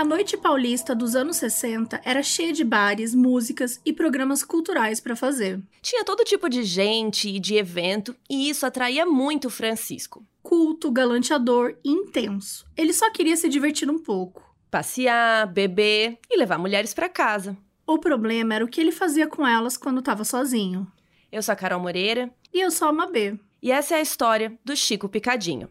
[0.00, 5.14] A noite paulista dos anos 60 era cheia de bares, músicas e programas culturais para
[5.14, 5.60] fazer.
[5.82, 10.26] Tinha todo tipo de gente e de evento, e isso atraía muito o Francisco.
[10.42, 12.64] Culto, galanteador e intenso.
[12.74, 14.42] Ele só queria se divertir um pouco.
[14.70, 17.54] Passear, beber e levar mulheres para casa.
[17.86, 20.90] O problema era o que ele fazia com elas quando estava sozinho.
[21.30, 22.32] Eu sou a Carol Moreira.
[22.54, 23.38] E eu sou a Mabê.
[23.62, 25.68] E essa é a história do Chico Picadinho.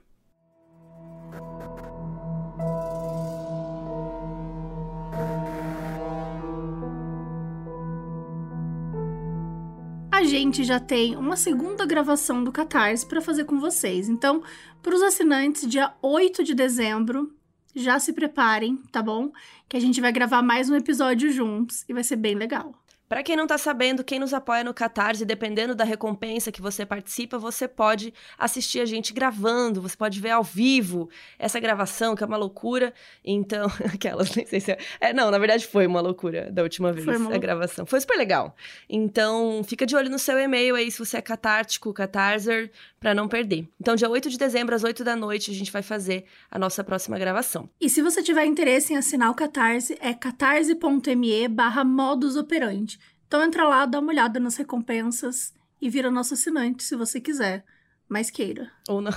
[10.30, 14.08] Gente já tem uma segunda gravação do Catarse para fazer com vocês.
[14.08, 14.44] Então,
[14.82, 17.34] para os assinantes, dia 8 de dezembro,
[17.76, 19.32] já se preparem, tá bom?
[19.68, 22.74] Que a gente vai gravar mais um episódio juntos e vai ser bem legal.
[23.10, 26.86] Para quem não tá sabendo, quem nos apoia no Catarse, dependendo da recompensa que você
[26.86, 32.24] participa, você pode assistir a gente gravando, você pode ver ao vivo essa gravação, que
[32.24, 32.94] é uma loucura.
[33.26, 34.78] Então, aquelas, nem sei se é.
[35.02, 37.84] é não, na verdade foi uma loucura da última vez a gravação.
[37.84, 38.56] Foi super legal.
[38.88, 43.28] Então, fica de olho no seu e-mail aí se você é catártico, catarser, para não
[43.28, 43.68] perder.
[43.82, 46.84] Então, dia 8 de dezembro, às 8 da noite, a gente vai fazer a nossa
[46.84, 47.68] próxima gravação.
[47.82, 52.99] E se você tiver interesse em assinar o Catarse, é catarse.me barra modus operandi.
[53.30, 57.64] Então entra lá, dá uma olhada nas recompensas e vira nosso assinante se você quiser.
[58.10, 58.72] Mas queira.
[58.88, 59.14] Ou não.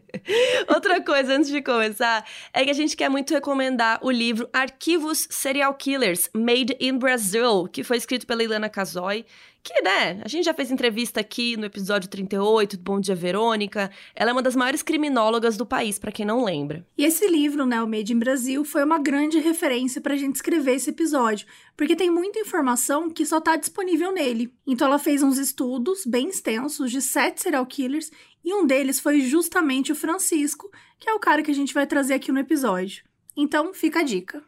[0.74, 5.28] Outra coisa antes de começar é que a gente quer muito recomendar o livro Arquivos
[5.28, 9.26] Serial Killers Made in Brazil, que foi escrito pela Ilana Casoy
[9.62, 13.90] que, né, a gente já fez entrevista aqui no episódio 38 do Bom Dia Verônica.
[14.14, 16.84] Ela é uma das maiores criminólogas do país, para quem não lembra.
[16.98, 20.74] E esse livro, né, o Made in Brasil, foi uma grande referência pra gente escrever
[20.74, 21.46] esse episódio,
[21.76, 24.52] porque tem muita informação que só tá disponível nele.
[24.66, 28.10] Então ela fez uns estudos bem extensos de sete serial killers
[28.44, 31.86] e um deles foi justamente o Francisco, que é o cara que a gente vai
[31.86, 33.04] trazer aqui no episódio.
[33.36, 34.42] Então, fica a dica.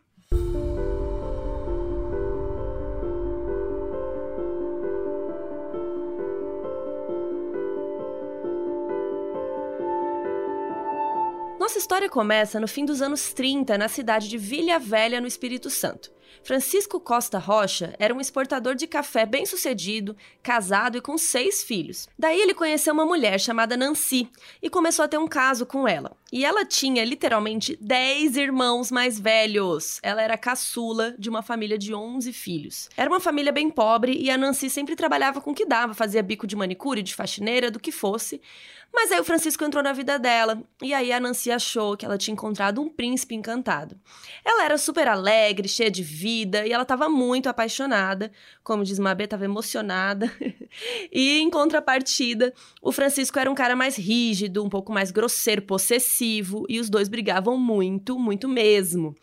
[11.85, 16.11] História começa no fim dos anos 30, na cidade de Vilha Velha, no Espírito Santo.
[16.43, 22.09] Francisco Costa Rocha era um exportador de café bem-sucedido, casado e com seis filhos.
[22.19, 24.31] Daí ele conheceu uma mulher chamada Nancy
[24.63, 26.17] e começou a ter um caso com ela.
[26.33, 30.01] E ela tinha literalmente 10 irmãos mais velhos.
[30.03, 32.89] Ela era caçula de uma família de 11 filhos.
[32.97, 36.23] Era uma família bem pobre e a Nancy sempre trabalhava com o que dava, fazia
[36.23, 38.41] bico de manicure, de faxineira, do que fosse.
[38.95, 42.17] Mas aí o Francisco entrou na vida dela, e aí a Nancy achou que ela
[42.17, 43.99] tinha encontrado um príncipe encantado.
[44.45, 48.31] Ela era super alegre, cheia de vida, e ela estava muito apaixonada,
[48.63, 50.33] como diz Mabê, estava emocionada.
[51.11, 56.24] e em contrapartida, o Francisco era um cara mais rígido, um pouco mais grosseiro, possessivo,
[56.25, 59.15] e os dois brigavam muito, muito mesmo.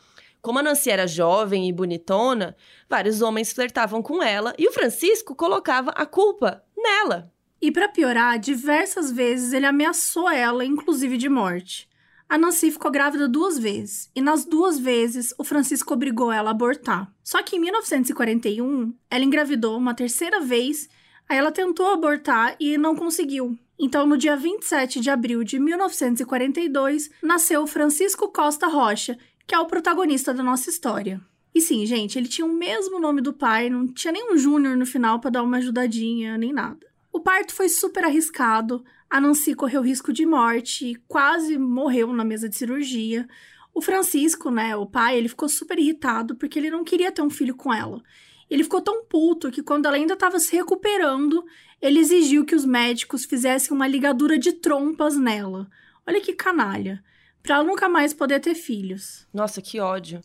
[0.42, 2.56] Como a Nancy era jovem e bonitona,
[2.90, 7.32] vários homens flertavam com ela e o Francisco colocava a culpa nela.
[7.62, 11.88] E para piorar, diversas vezes ele ameaçou ela, inclusive de morte.
[12.28, 16.52] A Nancy ficou grávida duas vezes, e nas duas vezes o Francisco obrigou ela a
[16.52, 17.14] abortar.
[17.22, 20.90] Só que em 1941, ela engravidou uma terceira vez,
[21.28, 23.60] aí ela tentou abortar e não conseguiu.
[23.84, 29.66] Então, no dia 27 de abril de 1942, nasceu Francisco Costa Rocha, que é o
[29.66, 31.20] protagonista da nossa história.
[31.54, 34.86] E sim, gente, ele tinha o mesmo nome do pai, não tinha nenhum Júnior no
[34.86, 36.86] final para dar uma ajudadinha, nem nada.
[37.12, 42.48] O parto foi super arriscado, a Nancy correu risco de morte quase morreu na mesa
[42.48, 43.28] de cirurgia.
[43.74, 47.32] O Francisco, né, o pai, ele ficou super irritado porque ele não queria ter um
[47.32, 48.00] filho com ela.
[48.48, 51.44] Ele ficou tão puto que quando ela ainda estava se recuperando,
[51.82, 55.68] ele exigiu que os médicos fizessem uma ligadura de trompas nela.
[56.06, 57.04] Olha que canalha.
[57.42, 59.28] Pra ela nunca mais poder ter filhos.
[59.34, 60.22] Nossa, que ódio.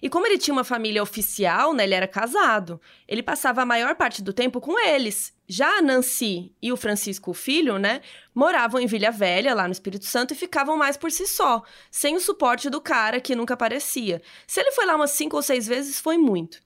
[0.00, 3.94] E como ele tinha uma família oficial, né, ele era casado, ele passava a maior
[3.94, 5.32] parte do tempo com eles.
[5.48, 8.02] Já a Nancy e o Francisco, o filho, né,
[8.34, 12.16] moravam em Vilha Velha, lá no Espírito Santo, e ficavam mais por si só, sem
[12.16, 14.20] o suporte do cara que nunca aparecia.
[14.46, 16.62] Se ele foi lá umas cinco ou seis vezes, foi muito.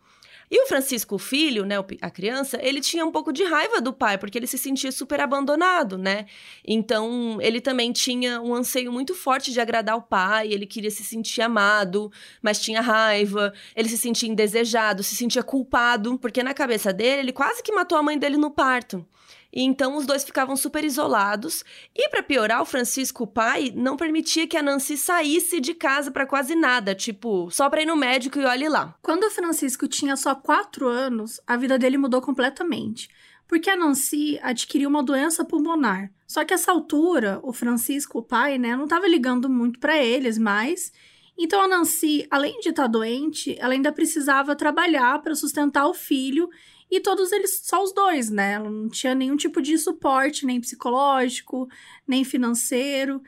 [0.50, 3.92] E o Francisco, o filho, né, a criança, ele tinha um pouco de raiva do
[3.92, 6.26] pai, porque ele se sentia super abandonado, né?
[6.66, 11.04] Então, ele também tinha um anseio muito forte de agradar o pai, ele queria se
[11.04, 12.10] sentir amado,
[12.40, 17.32] mas tinha raiva, ele se sentia indesejado, se sentia culpado, porque na cabeça dele, ele
[17.32, 19.06] quase que matou a mãe dele no parto.
[19.52, 21.64] E então os dois ficavam super isolados.
[21.94, 26.10] E para piorar, o Francisco, o pai, não permitia que a Nancy saísse de casa
[26.10, 28.94] para quase nada, tipo, só para ir no médico e olhe lá.
[29.02, 33.08] Quando o Francisco tinha só quatro anos, a vida dele mudou completamente.
[33.46, 36.12] Porque a Nancy adquiriu uma doença pulmonar.
[36.26, 40.36] Só que essa altura, o Francisco, o pai, né, não estava ligando muito para eles
[40.36, 40.92] mais.
[41.38, 45.94] Então a Nancy, além de estar tá doente, ela ainda precisava trabalhar para sustentar o
[45.94, 46.50] filho
[46.90, 48.52] e todos eles, só os dois, né?
[48.52, 51.68] Ela não tinha nenhum tipo de suporte, nem psicológico,
[52.06, 53.22] nem financeiro.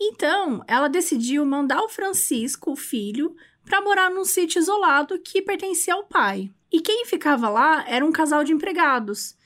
[0.00, 5.94] Então, ela decidiu mandar o Francisco, o filho, para morar num sítio isolado que pertencia
[5.94, 6.50] ao pai.
[6.72, 9.36] E quem ficava lá era um casal de empregados.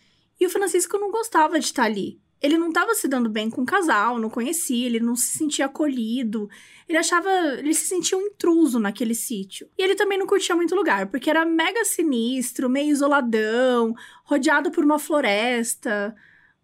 [0.40, 3.62] E o Francisco não gostava de estar ali ele não estava se dando bem com
[3.62, 6.48] o casal, não conhecia, ele não se sentia acolhido.
[6.88, 9.68] Ele achava, ele se sentia um intruso naquele sítio.
[9.76, 13.94] E ele também não curtia muito lugar, porque era mega sinistro, meio isoladão,
[14.24, 16.16] rodeado por uma floresta.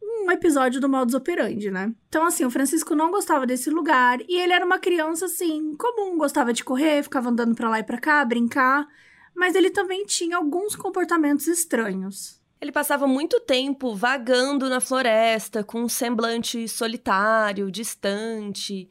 [0.03, 1.93] Um episódio do modus operandi, né?
[2.09, 6.17] Então, assim, o Francisco não gostava desse lugar e ele era uma criança, assim, comum,
[6.17, 8.87] gostava de correr, ficava andando pra lá e pra cá, brincar,
[9.35, 12.41] mas ele também tinha alguns comportamentos estranhos.
[12.61, 18.89] Ele passava muito tempo vagando na floresta, com um semblante solitário, distante.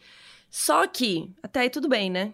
[0.56, 2.32] Só que, até aí tudo bem, né?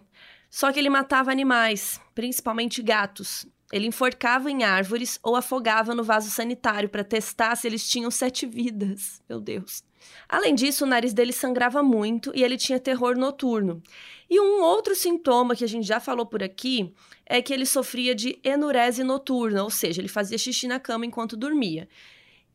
[0.50, 3.46] Só que ele matava animais, principalmente gatos.
[3.72, 8.44] Ele enforcava em árvores ou afogava no vaso sanitário para testar se eles tinham sete
[8.44, 9.22] vidas.
[9.26, 9.82] Meu Deus.
[10.28, 13.82] Além disso, o nariz dele sangrava muito e ele tinha terror noturno.
[14.28, 16.92] E um outro sintoma que a gente já falou por aqui
[17.24, 21.38] é que ele sofria de enurese noturna, ou seja, ele fazia xixi na cama enquanto
[21.38, 21.88] dormia.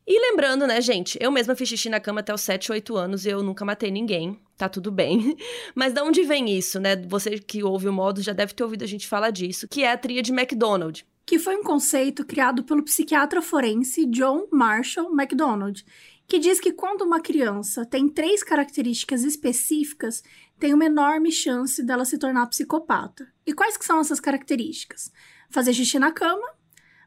[0.08, 3.26] E lembrando, né, gente, eu mesma fiz xixi na cama até os 7, 8 anos
[3.26, 5.36] e eu nunca matei ninguém, tá tudo bem.
[5.74, 6.94] Mas de onde vem isso, né?
[7.08, 9.90] Você que ouve o modo já deve ter ouvido a gente falar disso, que é
[9.90, 11.04] a tria de McDonald.
[11.26, 15.84] Que foi um conceito criado pelo psiquiatra forense John Marshall MacDonald,
[16.28, 20.22] que diz que quando uma criança tem três características específicas,
[20.56, 23.26] tem uma enorme chance dela se tornar psicopata.
[23.44, 25.10] E quais que são essas características?
[25.50, 26.46] Fazer xixi na cama,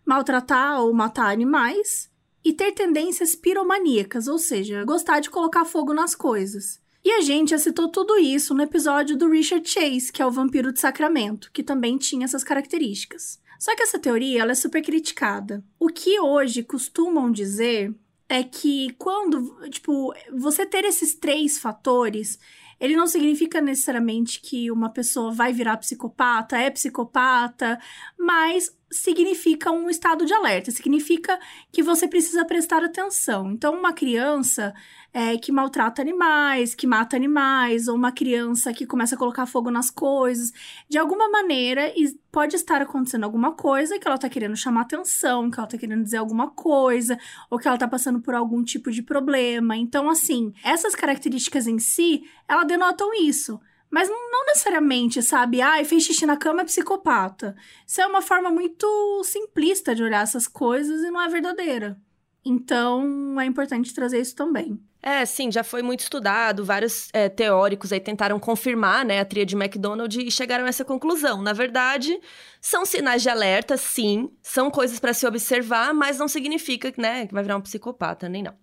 [0.06, 2.09] maltratar ou matar animais
[2.44, 6.80] e ter tendências piromaníacas, ou seja, gostar de colocar fogo nas coisas.
[7.04, 10.32] E a gente já citou tudo isso no episódio do Richard Chase, que é o
[10.32, 13.40] vampiro de Sacramento, que também tinha essas características.
[13.58, 15.64] Só que essa teoria ela é super criticada.
[15.80, 17.94] O que hoje costumam dizer
[18.28, 22.40] é que quando, tipo, você ter esses três fatores,
[22.80, 27.80] ele não significa necessariamente que uma pessoa vai virar psicopata, é psicopata,
[28.18, 31.40] mas significa um estado de alerta, significa
[31.72, 33.52] que você precisa prestar atenção.
[33.52, 34.74] Então, uma criança
[35.14, 39.72] é, que maltrata animais, que mata animais, ou uma criança que começa a colocar fogo
[39.72, 40.52] nas coisas,
[40.88, 41.92] de alguma maneira
[42.32, 46.04] pode estar acontecendo alguma coisa que ela tá querendo chamar atenção, que ela tá querendo
[46.04, 47.18] dizer alguma coisa,
[47.50, 49.76] ou que ela tá passando por algum tipo de problema.
[49.76, 53.60] Então, assim, essas características em si, elas denotam isso.
[53.90, 55.62] Mas não necessariamente, sabe?
[55.62, 57.56] Ah, fez xixi na cama é psicopata.
[57.88, 58.88] Isso é uma forma muito
[59.24, 62.00] simplista de olhar essas coisas e não é verdadeira.
[62.46, 64.80] Então, é importante trazer isso também.
[65.02, 69.46] É, sim, já foi muito estudado, vários é, teóricos aí tentaram confirmar, né, a tria
[69.46, 71.42] de McDonald e chegaram a essa conclusão.
[71.42, 72.20] Na verdade,
[72.60, 77.34] são sinais de alerta, sim, são coisas para se observar, mas não significa, né, que
[77.34, 78.54] vai virar um psicopata, nem não.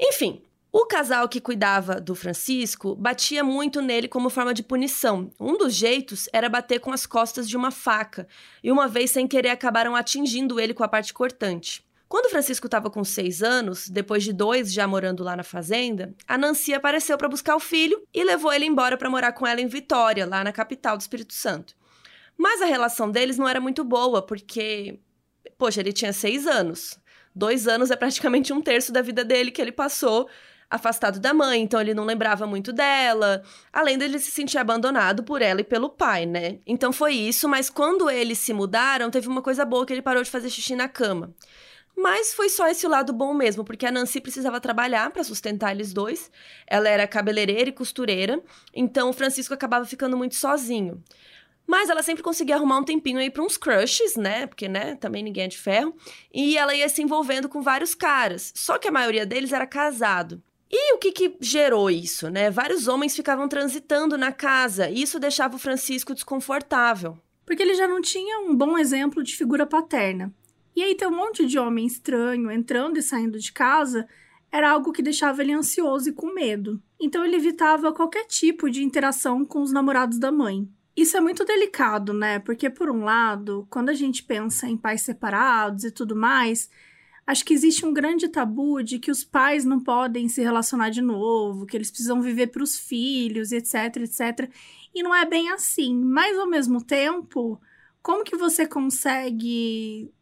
[0.00, 0.42] Enfim,
[0.72, 5.30] o casal que cuidava do Francisco batia muito nele como forma de punição.
[5.38, 8.26] Um dos jeitos era bater com as costas de uma faca,
[8.62, 11.84] e uma vez sem querer acabaram atingindo ele com a parte cortante.
[12.08, 16.38] Quando Francisco estava com seis anos, depois de dois já morando lá na fazenda, a
[16.38, 19.66] Nancy apareceu para buscar o filho e levou ele embora para morar com ela em
[19.66, 21.74] Vitória, lá na capital do Espírito Santo.
[22.36, 24.98] Mas a relação deles não era muito boa, porque,
[25.56, 26.98] poxa, ele tinha seis anos.
[27.34, 30.28] Dois anos é praticamente um terço da vida dele que ele passou
[30.70, 33.42] afastado da mãe, então ele não lembrava muito dela,
[33.72, 36.58] além dele se sentir abandonado por ela e pelo pai, né?
[36.66, 40.22] Então foi isso, mas quando eles se mudaram, teve uma coisa boa que ele parou
[40.22, 41.32] de fazer xixi na cama.
[41.96, 45.92] Mas foi só esse lado bom mesmo, porque a Nancy precisava trabalhar para sustentar eles
[45.92, 46.30] dois.
[46.66, 48.42] Ela era cabeleireira e costureira,
[48.74, 51.02] então o Francisco acabava ficando muito sozinho.
[51.66, 54.46] Mas ela sempre conseguia arrumar um tempinho aí para uns crushes, né?
[54.46, 55.96] Porque, né, também ninguém é de ferro.
[56.32, 58.52] E ela ia se envolvendo com vários caras.
[58.54, 60.42] Só que a maioria deles era casado.
[60.70, 62.50] E o que, que gerou isso, né?
[62.50, 67.16] Vários homens ficavam transitando na casa e isso deixava o Francisco desconfortável.
[67.46, 70.34] Porque ele já não tinha um bom exemplo de figura paterna.
[70.74, 74.08] E aí ter um monte de homem estranho entrando e saindo de casa
[74.50, 76.80] era algo que deixava ele ansioso e com medo.
[77.00, 80.68] Então ele evitava qualquer tipo de interação com os namorados da mãe.
[80.96, 82.38] Isso é muito delicado, né?
[82.38, 86.70] Porque, por um lado, quando a gente pensa em pais separados e tudo mais,
[87.26, 91.02] acho que existe um grande tabu de que os pais não podem se relacionar de
[91.02, 94.48] novo, que eles precisam viver para os filhos, etc, etc.
[94.94, 95.96] E não é bem assim.
[95.96, 97.60] Mas ao mesmo tempo,
[98.00, 100.12] como que você consegue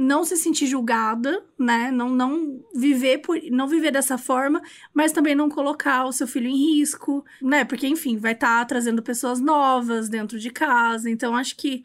[0.00, 1.90] não se sentir julgada, né?
[1.90, 4.62] Não, não viver por, não viver dessa forma,
[4.94, 7.66] mas também não colocar o seu filho em risco, né?
[7.66, 11.10] Porque enfim, vai estar tá trazendo pessoas novas dentro de casa.
[11.10, 11.84] Então acho que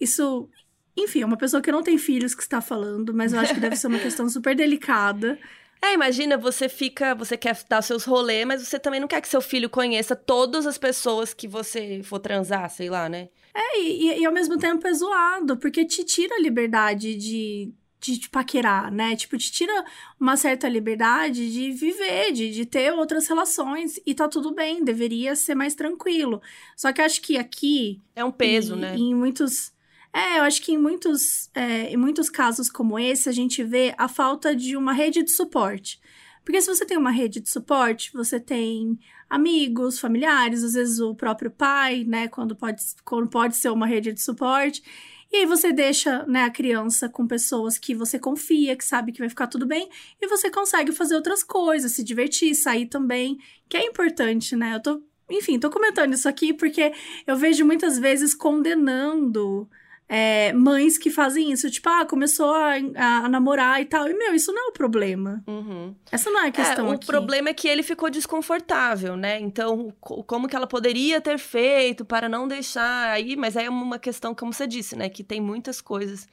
[0.00, 0.48] isso
[0.96, 3.60] enfim, é uma pessoa que não tem filhos que está falando, mas eu acho que
[3.60, 5.38] deve ser uma questão super delicada.
[5.82, 9.28] É, imagina, você fica, você quer dar seus rolês, mas você também não quer que
[9.28, 13.28] seu filho conheça todas as pessoas que você for transar, sei lá, né?
[13.54, 18.18] É, e, e ao mesmo tempo é zoado, porque te tira a liberdade de, de,
[18.18, 19.16] de paquerar, né?
[19.16, 19.84] Tipo, te tira
[20.18, 25.34] uma certa liberdade de viver, de, de ter outras relações, e tá tudo bem, deveria
[25.36, 26.42] ser mais tranquilo.
[26.76, 28.00] Só que acho que aqui.
[28.14, 28.96] É um peso, e, né?
[28.96, 29.72] Em muitos
[30.16, 33.94] é, eu acho que em muitos, é, em muitos casos como esse, a gente vê
[33.98, 36.00] a falta de uma rede de suporte.
[36.42, 41.14] Porque se você tem uma rede de suporte, você tem amigos, familiares, às vezes o
[41.14, 44.82] próprio pai, né, quando pode, quando pode ser uma rede de suporte.
[45.30, 49.18] E aí você deixa né, a criança com pessoas que você confia, que sabe que
[49.18, 49.86] vai ficar tudo bem,
[50.18, 53.36] e você consegue fazer outras coisas, se divertir, sair também,
[53.68, 54.76] que é importante, né?
[54.76, 56.90] Eu tô, enfim, tô comentando isso aqui porque
[57.26, 59.68] eu vejo muitas vezes condenando
[60.08, 64.08] é, mães que fazem isso, tipo, ah, começou a, a, namorar e tal.
[64.08, 65.42] E, meu, isso não é o problema.
[65.46, 65.94] Uhum.
[66.12, 66.86] Essa não é a questão.
[66.86, 67.06] É, o aqui.
[67.06, 69.40] problema é que ele ficou desconfortável, né?
[69.40, 73.34] Então, como que ela poderia ter feito para não deixar aí?
[73.36, 75.08] Mas aí é uma questão, como você disse, né?
[75.08, 76.28] Que tem muitas coisas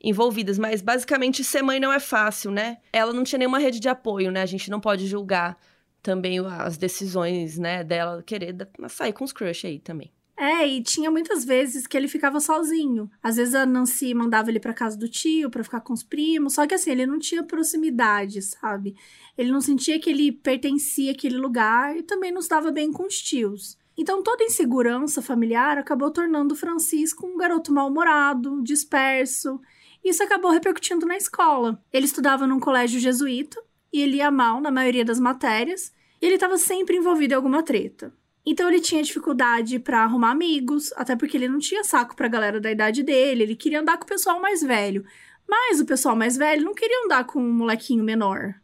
[0.00, 0.56] envolvidas.
[0.56, 2.78] Mas basicamente, ser mãe não é fácil, né?
[2.92, 4.42] Ela não tinha nenhuma rede de apoio, né?
[4.42, 5.58] A gente não pode julgar
[6.00, 8.54] também as decisões, né, dela querer
[8.88, 10.12] sair com os crush aí também.
[10.36, 13.10] É, e tinha muitas vezes que ele ficava sozinho.
[13.22, 16.54] Às vezes a Nancy mandava ele para casa do tio para ficar com os primos,
[16.54, 18.94] só que assim, ele não tinha proximidade, sabe?
[19.36, 23.20] Ele não sentia que ele pertencia àquele lugar e também não estava bem com os
[23.20, 23.78] tios.
[23.96, 29.58] Então toda insegurança familiar acabou tornando Francisco um garoto mal-humorado, disperso.
[30.04, 31.82] Isso acabou repercutindo na escola.
[31.90, 33.58] Ele estudava num colégio jesuíta
[33.90, 37.62] e ele ia mal na maioria das matérias, e ele estava sempre envolvido em alguma
[37.62, 38.12] treta.
[38.46, 42.60] Então ele tinha dificuldade para arrumar amigos, até porque ele não tinha saco pra galera
[42.60, 45.04] da idade dele, ele queria andar com o pessoal mais velho.
[45.48, 48.54] Mas o pessoal mais velho não queria andar com um molequinho menor.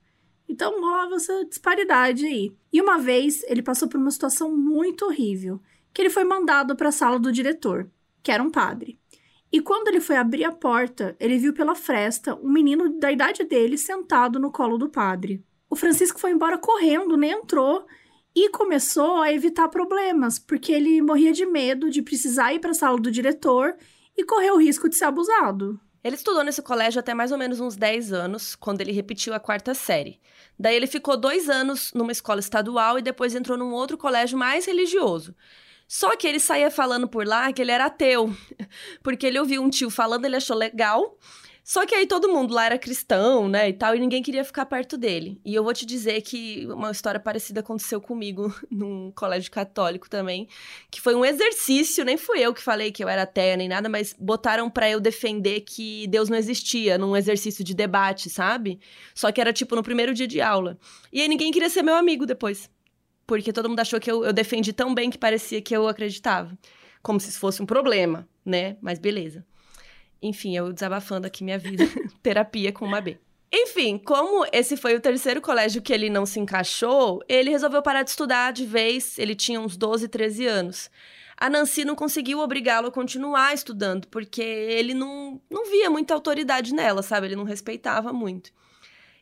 [0.49, 2.53] Então rolava essa disparidade aí.
[2.73, 5.61] E uma vez ele passou por uma situação muito horrível,
[5.93, 7.91] que ele foi mandado para a sala do diretor,
[8.23, 8.99] que era um padre.
[9.51, 13.45] E quando ele foi abrir a porta, ele viu pela fresta um menino da idade
[13.45, 15.45] dele sentado no colo do padre.
[15.69, 17.85] O Francisco foi embora correndo, nem entrou
[18.35, 22.75] e começou a evitar problemas, porque ele morria de medo de precisar ir para a
[22.75, 23.77] sala do diretor
[24.17, 25.79] e correr o risco de ser abusado.
[26.05, 29.41] Ele estudou nesse colégio até mais ou menos uns 10 anos, quando ele repetiu a
[29.41, 30.21] quarta série.
[30.59, 34.67] Daí ele ficou dois anos numa escola estadual e depois entrou num outro colégio mais
[34.67, 35.35] religioso.
[35.87, 38.35] Só que ele saía falando por lá que ele era ateu,
[39.03, 41.17] porque ele ouviu um tio falando, ele achou legal,
[41.65, 44.67] só que aí todo mundo lá era cristão, né, e tal, e ninguém queria ficar
[44.67, 45.41] perto dele.
[45.45, 50.49] E eu vou te dizer que uma história parecida aconteceu comigo num colégio católico também,
[50.91, 53.89] que foi um exercício, nem fui eu que falei que eu era ateia nem nada,
[53.89, 58.81] mas botaram para eu defender que Deus não existia num exercício de debate, sabe?
[59.15, 60.77] Só que era tipo no primeiro dia de aula.
[61.13, 62.69] E aí ninguém queria ser meu amigo depois.
[63.25, 66.59] Porque todo mundo achou que eu, eu defendi tão bem que parecia que eu acreditava.
[67.03, 68.77] Como se isso fosse um problema, né?
[68.81, 69.45] Mas beleza.
[70.23, 71.85] Enfim, eu desabafando aqui minha vida.
[72.23, 73.19] Terapia com uma B.
[73.53, 78.03] Enfim, como esse foi o terceiro colégio que ele não se encaixou, ele resolveu parar
[78.03, 79.19] de estudar de vez.
[79.19, 80.91] Ele tinha uns 12, 13 anos.
[81.37, 86.73] A Nancy não conseguiu obrigá-lo a continuar estudando, porque ele não, não via muita autoridade
[86.73, 87.27] nela, sabe?
[87.27, 88.53] Ele não respeitava muito.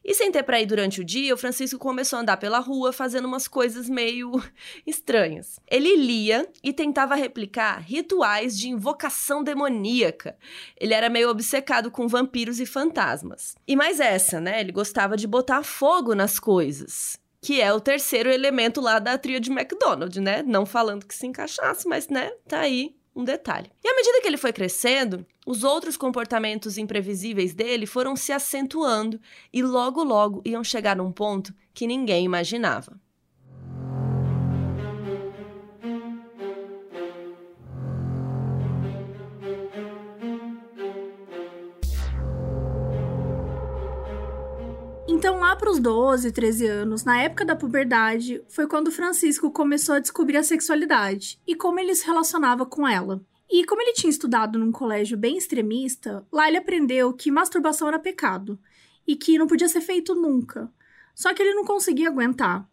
[0.04, 2.92] E sem ter para ir durante o dia, o Francisco começou a andar pela rua
[2.92, 4.32] fazendo umas coisas meio
[4.86, 5.60] estranhas.
[5.70, 10.36] Ele lia e tentava replicar rituais de invocação demoníaca.
[10.76, 13.54] Ele era meio obcecado com vampiros e fantasmas.
[13.68, 14.60] E mais essa, né?
[14.60, 19.40] Ele gostava de botar fogo nas coisas que é o terceiro elemento lá da tria
[19.40, 20.42] de McDonald's, né?
[20.42, 23.70] Não falando que se encaixasse, mas, né, tá aí um detalhe.
[23.82, 29.20] E à medida que ele foi crescendo, os outros comportamentos imprevisíveis dele foram se acentuando
[29.52, 33.00] e logo logo iam chegar num ponto que ninguém imaginava.
[45.20, 49.96] Então, lá para os 12, 13 anos, na época da puberdade, foi quando Francisco começou
[49.96, 53.22] a descobrir a sexualidade e como ele se relacionava com ela.
[53.50, 57.98] E como ele tinha estudado num colégio bem extremista, lá ele aprendeu que masturbação era
[57.98, 58.58] pecado.
[59.06, 60.72] e que não podia ser feito nunca.
[61.14, 62.66] Só que ele não conseguia aguentar.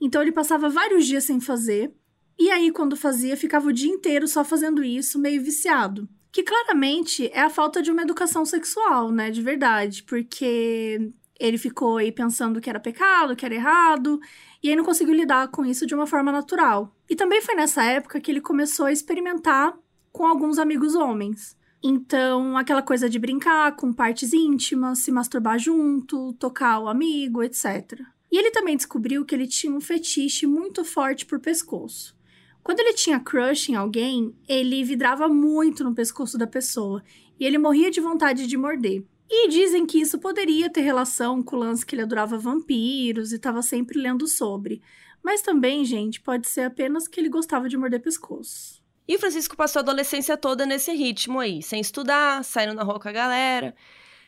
[0.00, 1.94] Então ele passava vários dias sem fazer,
[2.36, 6.08] e aí quando fazia, ficava o dia inteiro só fazendo isso, meio viciado.
[6.32, 11.96] Que claramente é a falta de uma educação sexual, né, de verdade, porque ele ficou
[11.98, 14.20] aí pensando que era pecado, que era errado,
[14.62, 16.94] e aí não conseguiu lidar com isso de uma forma natural.
[17.08, 19.76] E também foi nessa época que ele começou a experimentar
[20.12, 21.56] com alguns amigos homens.
[21.82, 28.00] Então, aquela coisa de brincar com partes íntimas, se masturbar junto, tocar o amigo, etc.
[28.32, 32.16] E ele também descobriu que ele tinha um fetiche muito forte por pescoço.
[32.62, 37.02] Quando ele tinha crush em alguém, ele vidrava muito no pescoço da pessoa
[37.38, 39.04] e ele morria de vontade de morder.
[39.30, 43.36] E dizem que isso poderia ter relação com o lance que ele adorava vampiros e
[43.36, 44.82] estava sempre lendo sobre.
[45.22, 48.82] Mas também, gente, pode ser apenas que ele gostava de morder pescoço.
[49.08, 53.00] E o Francisco passou a adolescência toda nesse ritmo aí, sem estudar, saindo na rua
[53.00, 53.74] com a galera.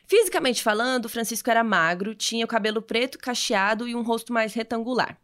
[0.05, 4.53] Fisicamente falando, o Francisco era magro, tinha o cabelo preto cacheado e um rosto mais
[4.53, 5.19] retangular.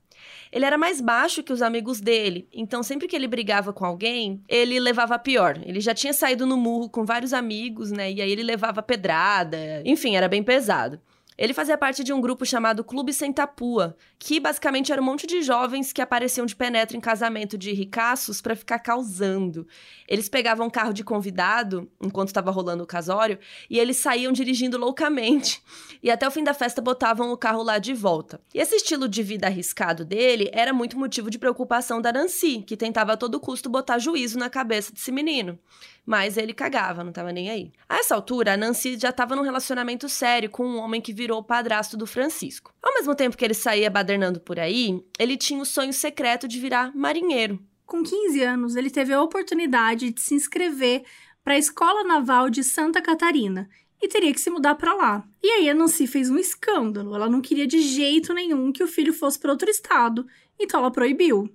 [0.52, 4.42] Ele era mais baixo que os amigos dele, então sempre que ele brigava com alguém,
[4.48, 5.60] ele levava a pior.
[5.66, 8.12] Ele já tinha saído no murro com vários amigos, né?
[8.12, 9.58] E aí ele levava pedrada.
[9.84, 11.00] Enfim, era bem pesado.
[11.44, 15.42] Ele fazia parte de um grupo chamado Clube Sentapua, que basicamente era um monte de
[15.42, 19.68] jovens que apareciam de penetra em casamento de ricaços para ficar causando.
[20.08, 23.38] Eles pegavam um carro de convidado, enquanto estava rolando o casório,
[23.70, 25.62] e eles saíam dirigindo loucamente.
[26.02, 28.40] E até o fim da festa botavam o carro lá de volta.
[28.54, 32.78] E esse estilo de vida arriscado dele era muito motivo de preocupação da Nancy, que
[32.78, 35.60] tentava a todo custo botar juízo na cabeça desse menino
[36.06, 37.72] mas ele cagava, não tava nem aí.
[37.88, 41.40] A essa altura, a Nancy já tava num relacionamento sério com um homem que virou
[41.40, 42.74] o padrasto do Francisco.
[42.82, 46.60] Ao mesmo tempo que ele saía badernando por aí, ele tinha o sonho secreto de
[46.60, 47.60] virar marinheiro.
[47.86, 51.04] Com 15 anos, ele teve a oportunidade de se inscrever
[51.44, 53.70] para a Escola Naval de Santa Catarina
[54.02, 55.24] e teria que se mudar para lá.
[55.42, 57.16] E aí a Nancy fez um escândalo.
[57.16, 60.26] Ela não queria de jeito nenhum que o filho fosse para outro estado,
[60.60, 61.50] então ela proibiu.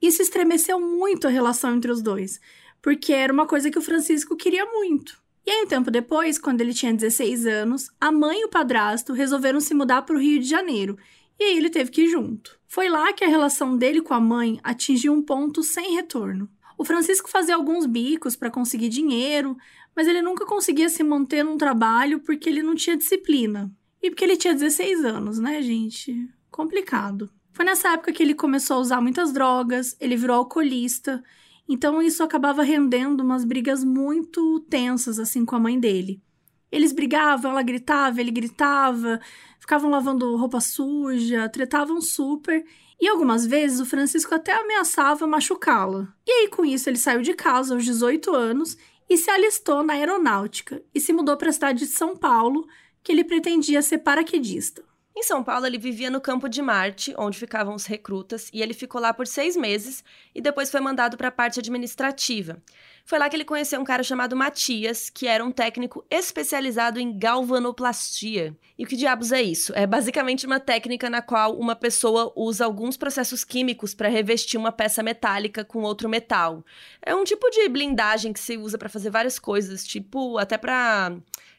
[0.00, 2.40] Isso estremeceu muito a relação entre os dois,
[2.82, 5.22] porque era uma coisa que o Francisco queria muito.
[5.46, 9.12] E aí, um tempo depois, quando ele tinha 16 anos, a mãe e o padrasto
[9.12, 10.98] resolveram se mudar para o Rio de Janeiro,
[11.38, 12.58] e aí ele teve que ir junto.
[12.68, 16.48] Foi lá que a relação dele com a mãe atingiu um ponto sem retorno.
[16.78, 19.56] O Francisco fazia alguns bicos para conseguir dinheiro,
[19.94, 23.70] mas ele nunca conseguia se manter num trabalho porque ele não tinha disciplina.
[24.02, 26.28] E porque ele tinha 16 anos, né, gente?
[26.50, 27.30] Complicado.
[27.52, 31.22] Foi nessa época que ele começou a usar muitas drogas, ele virou alcoolista
[31.68, 36.22] então isso acabava rendendo umas brigas muito tensas assim com a mãe dele.
[36.70, 39.20] Eles brigavam, ela gritava, ele gritava,
[39.60, 42.64] ficavam lavando roupa suja, tretavam super.
[42.98, 46.14] E algumas vezes o Francisco até ameaçava machucá-la.
[46.26, 48.76] E aí, com isso, ele saiu de casa aos 18 anos
[49.10, 52.66] e se alistou na aeronáutica e se mudou para a cidade de São Paulo,
[53.02, 54.82] que ele pretendia ser paraquedista.
[55.14, 58.72] Em São Paulo, ele vivia no campo de Marte, onde ficavam os recrutas, e ele
[58.72, 60.02] ficou lá por seis meses
[60.34, 62.62] e depois foi mandado para a parte administrativa.
[63.04, 67.18] Foi lá que ele conheceu um cara chamado Matias, que era um técnico especializado em
[67.18, 68.56] galvanoplastia.
[68.78, 69.72] E o que diabos é isso?
[69.74, 74.72] É basicamente uma técnica na qual uma pessoa usa alguns processos químicos para revestir uma
[74.72, 76.64] peça metálica com outro metal.
[77.02, 81.12] É um tipo de blindagem que se usa para fazer várias coisas, tipo até para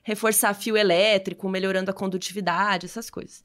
[0.04, 3.42] reforçar fio elétrico, melhorando a condutividade, essas coisas.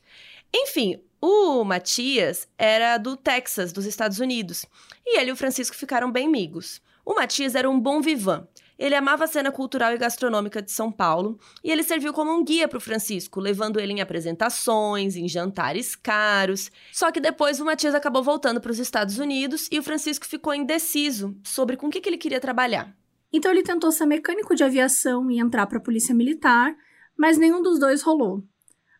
[0.55, 4.64] Enfim, o Matias era do Texas, dos Estados Unidos,
[5.07, 6.81] e ele e o Francisco ficaram bem amigos.
[7.05, 8.47] O Matias era um bom vivan.
[8.79, 12.44] Ele amava a cena cultural e gastronômica de São Paulo e ele serviu como um
[12.44, 16.71] guia para o Francisco, levando ele em apresentações, em jantares caros.
[16.92, 20.55] Só que depois o Matias acabou voltando para os Estados Unidos e o Francisco ficou
[20.55, 22.97] indeciso sobre com o que, que ele queria trabalhar.
[23.33, 26.77] Então ele tentou ser mecânico de aviação e entrar para a polícia militar,
[27.17, 28.43] mas nenhum dos dois rolou.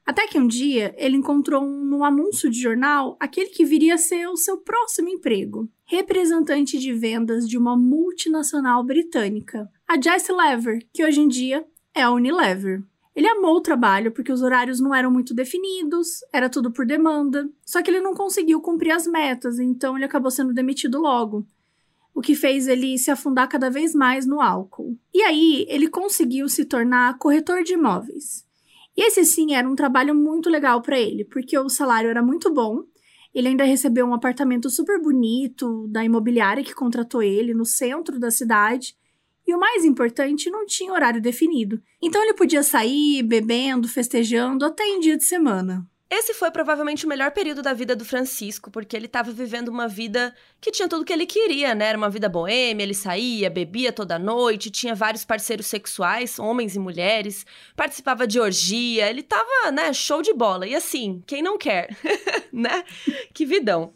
[0.05, 4.27] Até que um dia ele encontrou no anúncio de jornal aquele que viria a ser
[4.27, 11.05] o seu próximo emprego, representante de vendas de uma multinacional britânica, a Joyce Lever, que
[11.05, 11.62] hoje em dia
[11.95, 12.83] é a Unilever.
[13.14, 17.47] Ele amou o trabalho porque os horários não eram muito definidos, era tudo por demanda,
[17.67, 21.47] só que ele não conseguiu cumprir as metas, então ele acabou sendo demitido logo
[22.18, 24.98] o que fez ele se afundar cada vez mais no álcool.
[25.14, 28.44] E aí, ele conseguiu se tornar corretor de imóveis.
[28.96, 32.52] E esse sim era um trabalho muito legal para ele, porque o salário era muito
[32.52, 32.83] bom.
[33.33, 38.33] Ele ainda recebeu um apartamento super bonito da imobiliária que contratou ele no centro da
[38.33, 38.96] cidade.
[39.46, 41.81] E o mais importante, não tinha horário definido.
[42.02, 45.88] Então ele podia sair bebendo, festejando até em dia de semana.
[46.11, 49.87] Esse foi provavelmente o melhor período da vida do Francisco, porque ele estava vivendo uma
[49.87, 51.85] vida que tinha tudo que ele queria, né?
[51.87, 56.79] Era uma vida boêmia, ele saía, bebia toda noite, tinha vários parceiros sexuais, homens e
[56.79, 57.44] mulheres,
[57.77, 60.66] participava de orgia, ele tava, né, show de bola.
[60.66, 61.94] E assim, quem não quer,
[62.51, 62.85] né?
[63.35, 63.92] Que vidão.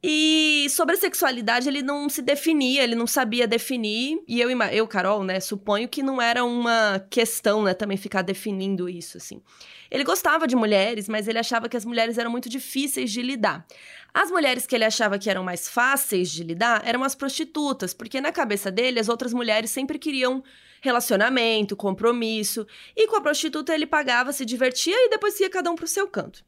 [0.00, 4.22] E sobre a sexualidade, ele não se definia, ele não sabia definir.
[4.28, 8.88] E eu, eu, Carol, né, suponho que não era uma questão, né, também ficar definindo
[8.88, 9.42] isso, assim.
[9.90, 13.66] Ele gostava de mulheres, mas ele achava que as mulheres eram muito difíceis de lidar.
[14.14, 18.20] As mulheres que ele achava que eram mais fáceis de lidar eram as prostitutas, porque
[18.20, 20.44] na cabeça dele as outras mulheres sempre queriam
[20.80, 22.64] relacionamento, compromisso,
[22.96, 26.06] e com a prostituta ele pagava, se divertia e depois ia cada um pro seu
[26.06, 26.44] canto.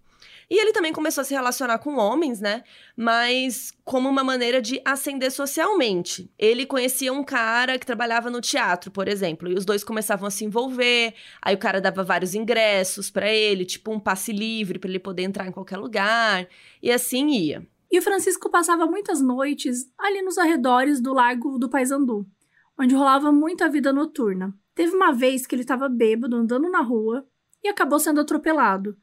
[0.51, 2.65] E ele também começou a se relacionar com homens, né?
[2.97, 6.29] Mas como uma maneira de ascender socialmente.
[6.37, 10.31] Ele conhecia um cara que trabalhava no teatro, por exemplo, e os dois começavam a
[10.31, 11.15] se envolver.
[11.41, 15.23] Aí o cara dava vários ingressos para ele, tipo um passe livre para ele poder
[15.23, 16.49] entrar em qualquer lugar,
[16.83, 17.65] e assim ia.
[17.89, 22.27] E o Francisco passava muitas noites ali nos arredores do Largo do Paissandu,
[22.77, 24.53] onde rolava muita vida noturna.
[24.75, 27.25] Teve uma vez que ele estava bêbado andando na rua
[27.63, 28.97] e acabou sendo atropelado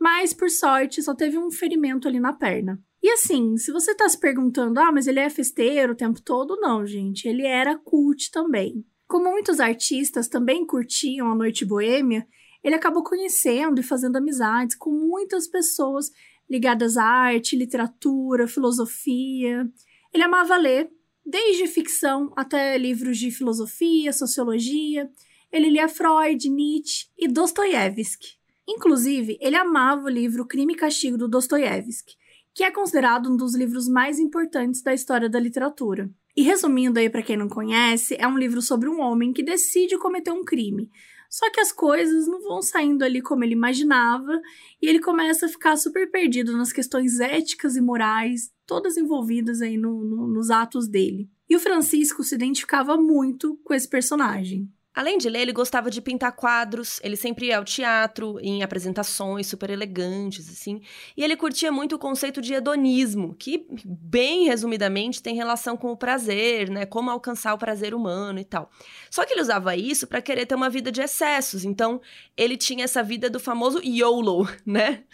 [0.00, 2.82] mas por sorte só teve um ferimento ali na perna.
[3.02, 6.56] E assim, se você tá se perguntando, ah, mas ele é festeiro o tempo todo,
[6.56, 8.84] não, gente, ele era cult também.
[9.06, 12.26] Como muitos artistas também curtiam a noite boêmia,
[12.64, 16.10] ele acabou conhecendo e fazendo amizades com muitas pessoas
[16.48, 19.68] ligadas à arte, literatura, filosofia.
[20.12, 20.90] Ele amava ler,
[21.24, 25.10] desde ficção até livros de filosofia, sociologia.
[25.52, 28.39] Ele lia Freud, Nietzsche e Dostoiévski.
[28.70, 32.14] Inclusive, ele amava o livro Crime e Castigo do Dostoiévski,
[32.54, 36.08] que é considerado um dos livros mais importantes da história da literatura.
[36.36, 39.98] E resumindo aí para quem não conhece, é um livro sobre um homem que decide
[39.98, 40.88] cometer um crime.
[41.28, 44.40] Só que as coisas não vão saindo ali como ele imaginava,
[44.80, 49.76] e ele começa a ficar super perdido nas questões éticas e morais, todas envolvidas aí
[49.76, 51.28] no, no, nos atos dele.
[51.48, 54.70] E o Francisco se identificava muito com esse personagem.
[54.92, 59.46] Além de ler, ele gostava de pintar quadros, ele sempre ia ao teatro, em apresentações
[59.46, 60.82] super elegantes, assim.
[61.16, 65.96] E ele curtia muito o conceito de hedonismo, que, bem resumidamente, tem relação com o
[65.96, 66.84] prazer, né?
[66.86, 68.68] Como alcançar o prazer humano e tal.
[69.08, 72.00] Só que ele usava isso para querer ter uma vida de excessos, então
[72.36, 75.04] ele tinha essa vida do famoso YOLO, né?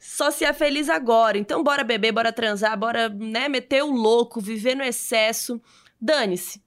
[0.00, 1.38] Só se é feliz agora.
[1.38, 5.60] Então, bora beber, bora transar, bora, né, meter o louco, viver no excesso.
[6.00, 6.60] Dane-se.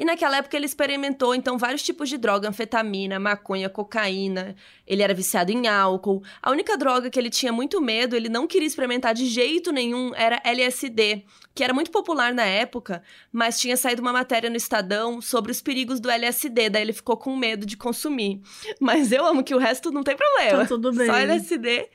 [0.00, 4.56] E naquela época ele experimentou então vários tipos de droga, anfetamina, maconha, cocaína.
[4.86, 6.22] Ele era viciado em álcool.
[6.40, 10.14] A única droga que ele tinha muito medo, ele não queria experimentar de jeito nenhum,
[10.14, 11.22] era LSD,
[11.54, 15.60] que era muito popular na época, mas tinha saído uma matéria no Estadão sobre os
[15.60, 18.40] perigos do LSD, daí ele ficou com medo de consumir.
[18.80, 20.60] Mas eu amo que o resto não tem problema.
[20.60, 21.08] Tá tudo bem.
[21.08, 21.90] Só LSD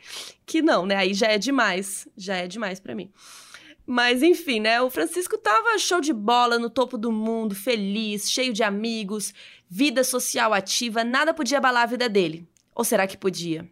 [0.45, 0.95] que não, né?
[0.95, 3.09] Aí já é demais, já é demais para mim.
[3.87, 4.81] Mas enfim, né?
[4.81, 9.31] O Francisco tava show de bola no topo do mundo, feliz, cheio de amigos,
[9.69, 12.47] vida social ativa, nada podia abalar a vida dele.
[12.73, 13.69] Ou será que podia?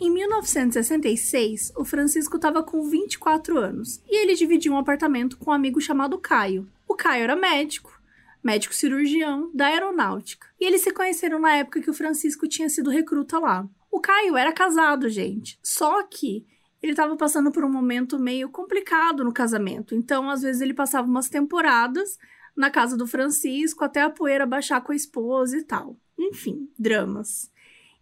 [0.00, 5.54] Em 1966, o Francisco estava com 24 anos e ele dividia um apartamento com um
[5.54, 6.68] amigo chamado Caio.
[6.86, 8.03] O Caio era médico
[8.44, 10.46] médico cirurgião da aeronáutica.
[10.60, 13.66] E eles se conheceram na época que o Francisco tinha sido recruta lá.
[13.90, 15.58] O Caio era casado, gente.
[15.62, 16.44] Só que
[16.82, 19.94] ele estava passando por um momento meio complicado no casamento.
[19.94, 22.18] Então, às vezes, ele passava umas temporadas
[22.54, 25.96] na casa do Francisco até a poeira baixar com a esposa e tal.
[26.18, 27.50] Enfim, dramas.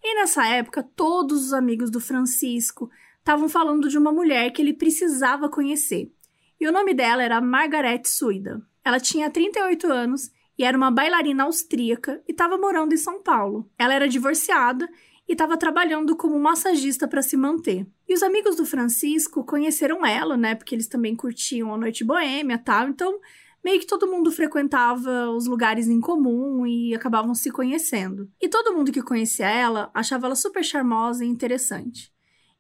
[0.03, 4.75] E nessa época, todos os amigos do Francisco estavam falando de uma mulher que ele
[4.75, 6.13] precisava conhecer.
[6.61, 8.61] E o nome dela era Margaret Suida.
[8.85, 13.71] Ela tinha 38 anos e era uma bailarina austríaca e estava morando em São Paulo.
[13.79, 14.89] Ela era divorciada
[15.29, 17.87] e estava trabalhando como massagista para se manter.
[18.09, 20.55] E os amigos do Francisco conheceram ela, né?
[20.55, 22.89] Porque eles também curtiam a noite boêmia, tal.
[22.89, 23.19] Então,
[23.65, 28.31] meio que todo mundo frequentava os lugares em comum e acabavam se conhecendo.
[28.41, 32.13] E todo mundo que conhecia ela achava ela super charmosa e interessante.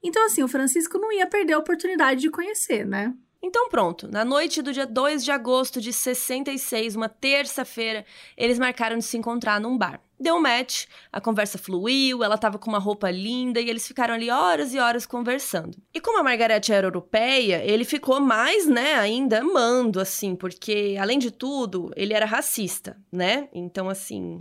[0.03, 3.15] Então, assim, o Francisco não ia perder a oportunidade de conhecer, né?
[3.45, 8.97] Então pronto, na noite do dia 2 de agosto de 66, uma terça-feira, eles marcaram
[8.97, 10.01] de se encontrar num bar.
[10.19, 14.15] Deu um match, a conversa fluiu, ela tava com uma roupa linda e eles ficaram
[14.15, 15.77] ali horas e horas conversando.
[15.93, 21.19] E como a Margarete era europeia, ele ficou mais, né, ainda amando, assim, porque, além
[21.19, 23.49] de tudo, ele era racista, né?
[23.53, 24.39] Então, assim,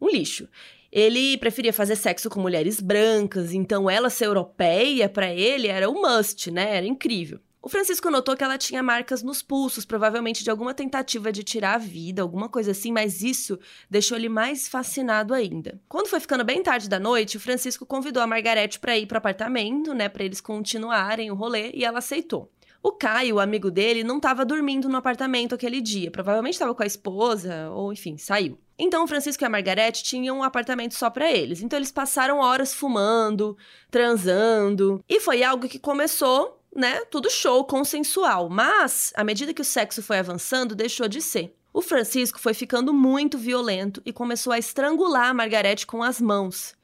[0.00, 0.48] um lixo.
[0.90, 6.02] Ele preferia fazer sexo com mulheres brancas, então ela ser europeia, para ele, era um
[6.02, 6.76] must, né?
[6.76, 7.38] Era incrível.
[7.62, 11.74] O Francisco notou que ela tinha marcas nos pulsos, provavelmente de alguma tentativa de tirar
[11.74, 15.78] a vida, alguma coisa assim, mas isso deixou ele mais fascinado ainda.
[15.86, 19.16] Quando foi ficando bem tarde da noite, o Francisco convidou a Margarete para ir para
[19.16, 22.50] o apartamento, né, para eles continuarem o rolê, e ela aceitou.
[22.82, 26.82] O Caio, o amigo dele, não estava dormindo no apartamento aquele dia, provavelmente estava com
[26.82, 28.58] a esposa, ou enfim, saiu.
[28.78, 31.60] Então, o Francisco e a Margarete tinham um apartamento só para eles.
[31.60, 33.54] Então, eles passaram horas fumando,
[33.90, 35.04] transando.
[35.06, 38.48] E foi algo que começou né, tudo show, consensual.
[38.48, 41.54] Mas, à medida que o sexo foi avançando, deixou de ser.
[41.72, 46.74] O Francisco foi ficando muito violento e começou a estrangular a Margarete com as mãos.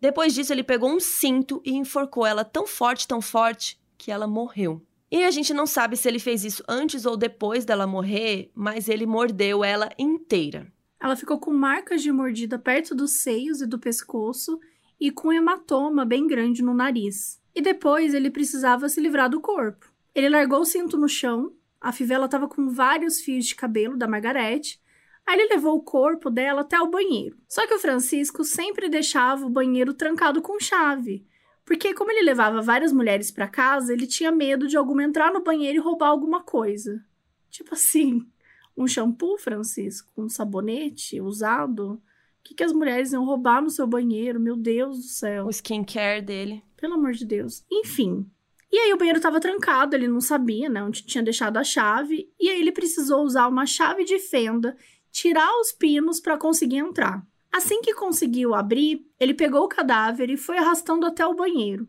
[0.00, 4.26] Depois disso, ele pegou um cinto e enforcou ela tão forte, tão forte, que ela
[4.26, 4.82] morreu.
[5.10, 8.88] E a gente não sabe se ele fez isso antes ou depois dela morrer, mas
[8.88, 10.70] ele mordeu ela inteira.
[11.00, 14.58] Ela ficou com marcas de mordida perto dos seios e do pescoço
[15.04, 17.38] e com hematoma bem grande no nariz.
[17.54, 19.92] E depois ele precisava se livrar do corpo.
[20.14, 24.08] Ele largou o cinto no chão, a fivela estava com vários fios de cabelo da
[24.08, 24.80] Margarete.
[25.26, 27.36] Aí ele levou o corpo dela até o banheiro.
[27.46, 31.26] Só que o Francisco sempre deixava o banheiro trancado com chave,
[31.66, 35.44] porque como ele levava várias mulheres para casa, ele tinha medo de alguma entrar no
[35.44, 37.04] banheiro e roubar alguma coisa.
[37.50, 38.26] Tipo assim,
[38.74, 42.02] um shampoo, Francisco, um sabonete usado.
[42.44, 44.38] O que, que as mulheres iam roubar no seu banheiro?
[44.38, 45.46] Meu Deus do céu.
[45.46, 46.62] O skincare dele.
[46.76, 47.64] Pelo amor de Deus.
[47.72, 48.30] Enfim.
[48.70, 52.30] E aí o banheiro estava trancado, ele não sabia, né, onde tinha deixado a chave,
[52.38, 54.76] e aí ele precisou usar uma chave de fenda,
[55.10, 57.26] tirar os pinos para conseguir entrar.
[57.50, 61.88] Assim que conseguiu abrir, ele pegou o cadáver e foi arrastando até o banheiro.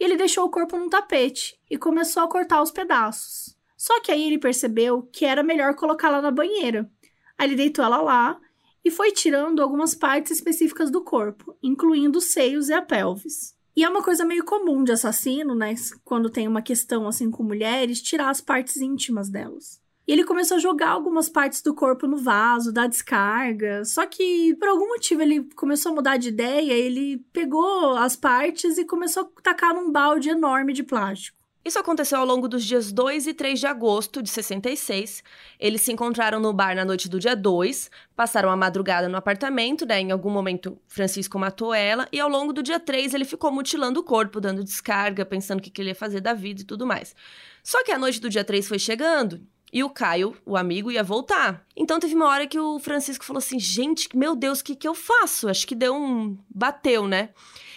[0.00, 3.56] E ele deixou o corpo num tapete e começou a cortar os pedaços.
[3.76, 6.90] Só que aí ele percebeu que era melhor colocá-la na banheira.
[7.38, 8.40] Aí ele deitou ela lá
[8.84, 13.54] e foi tirando algumas partes específicas do corpo, incluindo os seios e a pelvis.
[13.74, 15.74] E é uma coisa meio comum de assassino, né?
[16.04, 19.80] Quando tem uma questão assim com mulheres, tirar as partes íntimas delas.
[20.06, 23.84] E ele começou a jogar algumas partes do corpo no vaso, dar descarga.
[23.84, 26.72] Só que, por algum motivo, ele começou a mudar de ideia.
[26.72, 31.38] Ele pegou as partes e começou a tacar num balde enorme de plástico.
[31.64, 35.22] Isso aconteceu ao longo dos dias 2 e 3 de agosto de 66.
[35.60, 39.86] Eles se encontraram no bar na noite do dia 2, passaram a madrugada no apartamento,
[39.86, 40.00] né?
[40.00, 44.00] Em algum momento, Francisco matou ela, e ao longo do dia 3 ele ficou mutilando
[44.00, 47.14] o corpo, dando descarga, pensando o que ele ia fazer da vida e tudo mais.
[47.62, 49.40] Só que a noite do dia 3 foi chegando
[49.72, 51.64] e o Caio, o amigo, ia voltar.
[51.74, 54.86] Então teve uma hora que o Francisco falou assim: gente, meu Deus, o que, que
[54.86, 55.48] eu faço?
[55.48, 56.36] Acho que deu um.
[56.54, 57.30] bateu, né?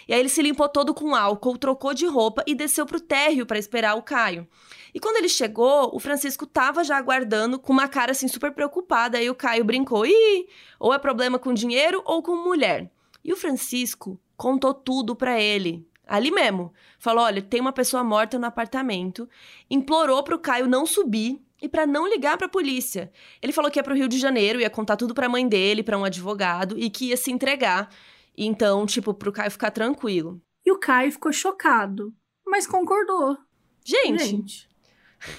[0.07, 3.45] E aí ele se limpou todo com álcool, trocou de roupa e desceu pro térreo
[3.45, 4.47] para esperar o Caio.
[4.93, 9.17] E quando ele chegou, o Francisco tava já aguardando com uma cara assim super preocupada.
[9.17, 10.47] Aí o Caio brincou: "Ih,
[10.79, 12.89] ou é problema com dinheiro ou com mulher".
[13.23, 15.87] E o Francisco contou tudo para ele.
[16.07, 16.71] Ali mesmo.
[16.99, 19.27] Falou: "Olha, tem uma pessoa morta no apartamento".
[19.69, 23.11] Implorou pro Caio não subir e para não ligar para a polícia.
[23.41, 25.83] Ele falou que ia pro Rio de Janeiro, ia contar tudo para a mãe dele,
[25.83, 27.89] para um advogado e que ia se entregar.
[28.37, 30.41] Então, tipo, pro Caio ficar tranquilo.
[30.65, 32.13] E o Caio ficou chocado,
[32.45, 33.37] mas concordou.
[33.83, 34.25] Gente.
[34.25, 34.69] Gente.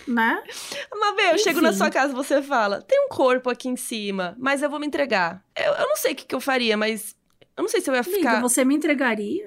[0.08, 0.42] Né?
[0.98, 3.76] Mas, vê, eu chego na sua casa e você fala: tem um corpo aqui em
[3.76, 5.44] cima, mas eu vou me entregar.
[5.54, 7.14] Eu, eu não sei o que, que eu faria, mas
[7.56, 8.40] eu não sei se eu ia ficar.
[8.40, 9.46] Você me entregaria?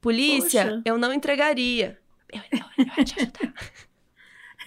[0.00, 0.82] Polícia, Poxa.
[0.84, 1.98] eu não entregaria.
[2.30, 3.54] Eu, eu, eu ia te ajudar.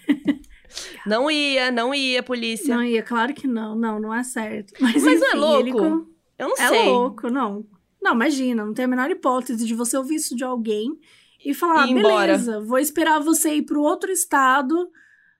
[1.05, 2.75] não ia, não ia, polícia.
[2.75, 3.75] Não ia, claro que não.
[3.75, 4.73] Não, não é certo.
[4.79, 6.16] Mas, mas enfim, não é louco?
[6.37, 6.79] Eu não é sei.
[6.79, 7.65] É louco, não.
[8.01, 10.97] Não, imagina, não tem a menor hipótese de você ouvir isso de alguém
[11.43, 14.89] e falar, e beleza, vou esperar você ir pro outro estado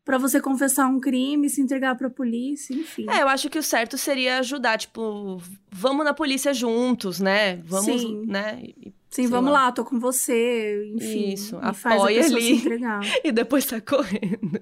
[0.07, 3.05] para você confessar um crime, se entregar pra polícia, enfim.
[3.09, 7.57] É, eu acho que o certo seria ajudar, tipo, vamos na polícia juntos, né?
[7.57, 8.25] Vamos, Sim.
[8.25, 8.63] né?
[9.09, 9.65] Sim, vamos lá.
[9.65, 9.71] lá.
[9.73, 11.33] tô com você, enfim.
[11.33, 12.41] Isso, e faz a pessoa ali.
[12.41, 13.01] se entregar.
[13.21, 14.59] e depois tá correndo.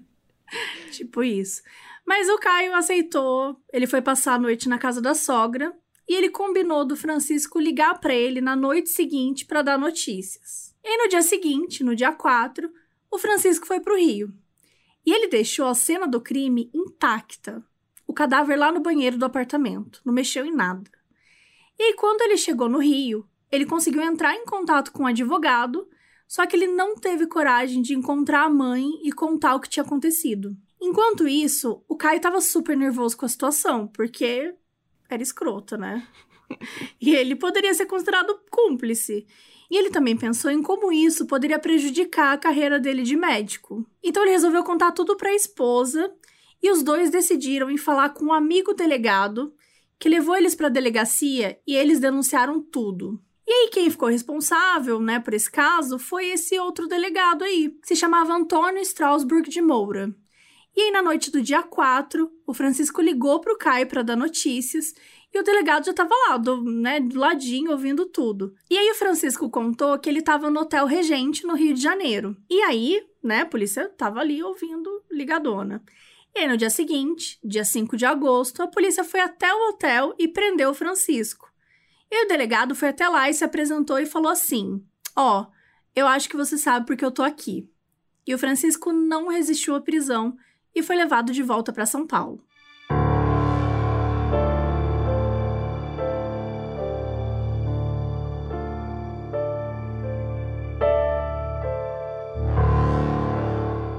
[0.93, 1.61] tipo isso.
[2.07, 5.75] Mas o Caio aceitou, ele foi passar a noite na casa da sogra
[6.09, 10.75] e ele combinou do Francisco ligar para ele na noite seguinte para dar notícias.
[10.85, 12.71] E no dia seguinte, no dia 4,
[13.11, 14.33] o Francisco foi para o Rio.
[15.07, 17.65] E ele deixou a cena do crime intacta.
[18.07, 20.91] O cadáver lá no banheiro do apartamento, não mexeu em nada.
[21.79, 25.89] E quando ele chegou no Rio, ele conseguiu entrar em contato com o um advogado,
[26.29, 29.85] só que ele não teve coragem de encontrar a mãe e contar o que tinha
[29.85, 30.57] acontecido.
[30.85, 34.55] Enquanto isso, o Caio tava super nervoso com a situação, porque
[35.09, 36.07] era escroto, né?
[37.01, 39.27] e ele poderia ser considerado cúmplice.
[39.71, 43.87] E ele também pensou em como isso poderia prejudicar a carreira dele de médico.
[44.03, 46.13] Então ele resolveu contar tudo para a esposa
[46.63, 49.55] e os dois decidiram em falar com um amigo delegado
[49.99, 53.19] que levou eles para a delegacia e eles denunciaram tudo.
[53.47, 57.89] E aí, quem ficou responsável, né, por esse caso foi esse outro delegado aí, que
[57.89, 60.15] se chamava Antônio Strasburg de Moura.
[60.77, 64.93] E aí, na noite do dia 4, o Francisco ligou pro Caio para dar notícias
[65.33, 68.55] e o delegado já estava lá, do, né, do ladinho, ouvindo tudo.
[68.71, 72.37] E aí o Francisco contou que ele estava no Hotel Regente, no Rio de Janeiro.
[72.51, 75.83] E aí, né, a polícia estava ali ouvindo ligadona.
[76.35, 80.15] E aí, no dia seguinte, dia 5 de agosto, a polícia foi até o hotel
[80.19, 81.49] e prendeu o Francisco.
[82.11, 84.85] E o delegado foi até lá e se apresentou e falou assim:
[85.17, 85.47] Ó, oh,
[85.95, 87.69] eu acho que você sabe porque eu tô aqui.
[88.27, 90.37] E o Francisco não resistiu à prisão
[90.75, 92.41] e foi levado de volta para São Paulo.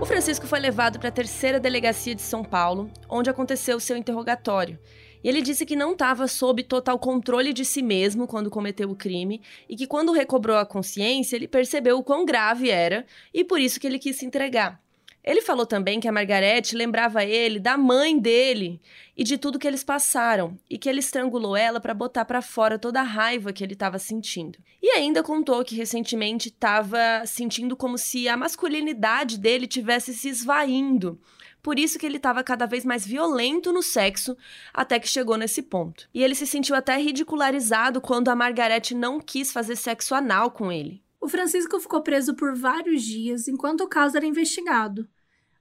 [0.06, 4.78] O Francisco foi levado para a terceira delegacia de São Paulo, onde aconteceu seu interrogatório.
[5.24, 8.96] E ele disse que não estava sob total controle de si mesmo quando cometeu o
[8.96, 13.60] crime e que quando recobrou a consciência, ele percebeu o quão grave era e por
[13.60, 14.85] isso que ele quis se entregar.
[15.26, 18.80] Ele falou também que a Margarete lembrava ele da mãe dele
[19.18, 22.78] e de tudo que eles passaram, e que ele estrangulou ela para botar para fora
[22.78, 24.60] toda a raiva que ele estava sentindo.
[24.84, 31.20] E ainda contou que recentemente estava sentindo como se a masculinidade dele tivesse se esvaindo.
[31.64, 34.38] Por isso que ele estava cada vez mais violento no sexo,
[34.72, 36.08] até que chegou nesse ponto.
[36.14, 40.72] E ele se sentiu até ridicularizado quando a Margarete não quis fazer sexo anal com
[40.72, 41.02] ele.
[41.20, 45.10] O Francisco ficou preso por vários dias enquanto o caso era investigado.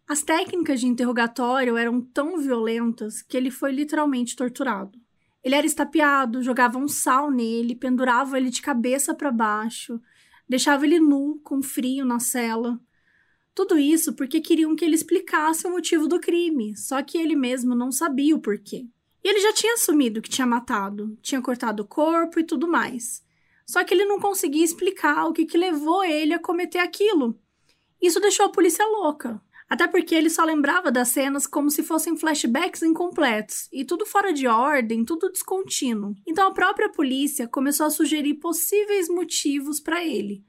[0.06, 4.98] As técnicas de interrogatório eram tão violentas que ele foi literalmente torturado.
[5.42, 9.98] Ele era estapeado, jogavam sal nele, penduravam ele de cabeça para baixo,
[10.48, 12.78] deixavam ele nu, com frio na cela.
[13.54, 17.74] Tudo isso porque queriam que ele explicasse o motivo do crime, só que ele mesmo
[17.74, 18.86] não sabia o porquê.
[19.22, 23.24] E ele já tinha assumido que tinha matado, tinha cortado o corpo e tudo mais.
[23.66, 27.38] Só que ele não conseguia explicar o que, que levou ele a cometer aquilo.
[28.02, 29.40] Isso deixou a polícia louca.
[29.68, 34.32] Até porque ele só lembrava das cenas como se fossem flashbacks incompletos e tudo fora
[34.32, 36.14] de ordem, tudo descontínuo.
[36.26, 40.44] Então a própria polícia começou a sugerir possíveis motivos para ele.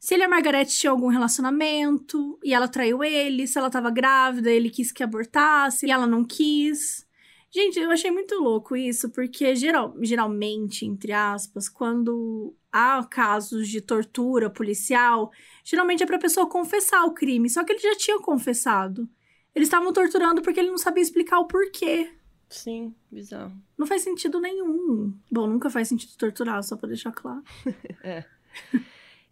[0.00, 3.90] Se ele e a Margaret tinham algum relacionamento e ela traiu ele, se ela estava
[3.90, 7.03] grávida, ele quis que abortasse e ela não quis.
[7.54, 13.80] Gente, eu achei muito louco isso, porque geral, geralmente, entre aspas, quando há casos de
[13.80, 15.30] tortura policial,
[15.62, 19.08] geralmente é para a pessoa confessar o crime, só que ele já tinha confessado.
[19.54, 22.10] Eles estavam torturando porque ele não sabia explicar o porquê.
[22.48, 23.52] Sim, bizarro.
[23.78, 25.14] Não faz sentido nenhum.
[25.30, 27.44] Bom, nunca faz sentido torturar, só pra deixar claro.
[28.02, 28.24] é.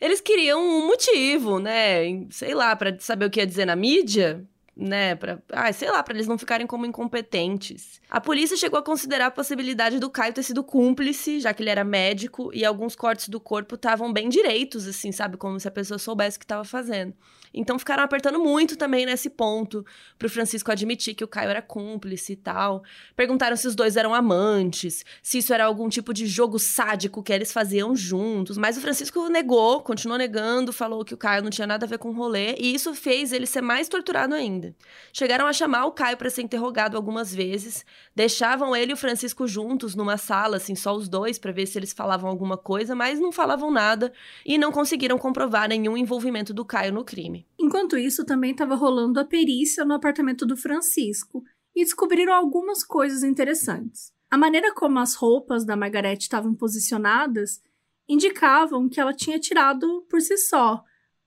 [0.00, 2.24] Eles queriam um motivo, né?
[2.30, 6.02] Sei lá, para saber o que ia dizer na mídia né, para, ah, sei lá,
[6.02, 8.00] para eles não ficarem como incompetentes.
[8.08, 11.70] A polícia chegou a considerar a possibilidade do Caio ter sido cúmplice, já que ele
[11.70, 15.70] era médico e alguns cortes do corpo estavam bem direitos, assim, sabe, como se a
[15.70, 17.14] pessoa soubesse o que estava fazendo.
[17.54, 19.84] Então ficaram apertando muito também nesse ponto
[20.18, 22.82] pro Francisco admitir que o Caio era cúmplice e tal.
[23.14, 27.32] Perguntaram se os dois eram amantes, se isso era algum tipo de jogo sádico que
[27.32, 31.66] eles faziam juntos, mas o Francisco negou, continuou negando, falou que o Caio não tinha
[31.66, 34.74] nada a ver com o rolê e isso fez ele ser mais torturado ainda.
[35.12, 37.84] Chegaram a chamar o Caio para ser interrogado algumas vezes,
[38.14, 41.78] deixavam ele e o Francisco juntos numa sala, assim, só os dois, para ver se
[41.78, 44.12] eles falavam alguma coisa, mas não falavam nada
[44.44, 47.41] e não conseguiram comprovar nenhum envolvimento do Caio no crime.
[47.58, 51.42] Enquanto isso, também estava rolando a perícia no apartamento do Francisco
[51.74, 54.12] e descobriram algumas coisas interessantes.
[54.30, 57.60] A maneira como as roupas da Margarete estavam posicionadas
[58.08, 60.82] indicavam que ela tinha tirado por si só,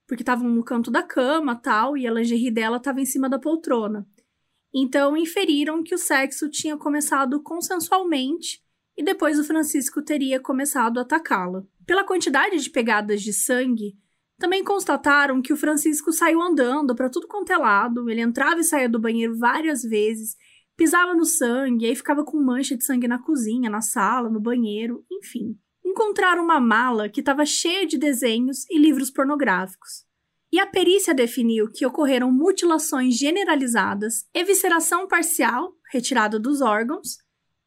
[0.08, 3.40] porque estavam no canto da cama tal, e a lingerie dela estava em cima da
[3.40, 4.08] poltrona.
[4.74, 8.62] Então inferiram que o sexo tinha começado consensualmente
[8.98, 11.64] e depois o Francisco teria começado a atacá-la.
[11.86, 13.98] Pela quantidade de pegadas de sangue,
[14.38, 18.64] também constataram que o Francisco saiu andando para tudo quanto é lado, ele entrava e
[18.64, 20.36] saía do banheiro várias vezes,
[20.76, 25.06] pisava no sangue, aí ficava com mancha de sangue na cozinha, na sala, no banheiro,
[25.12, 25.58] enfim
[25.96, 30.04] encontraram uma mala que estava cheia de desenhos e livros pornográficos.
[30.52, 37.18] E a perícia definiu que ocorreram mutilações generalizadas, evisceração parcial, retirada dos órgãos,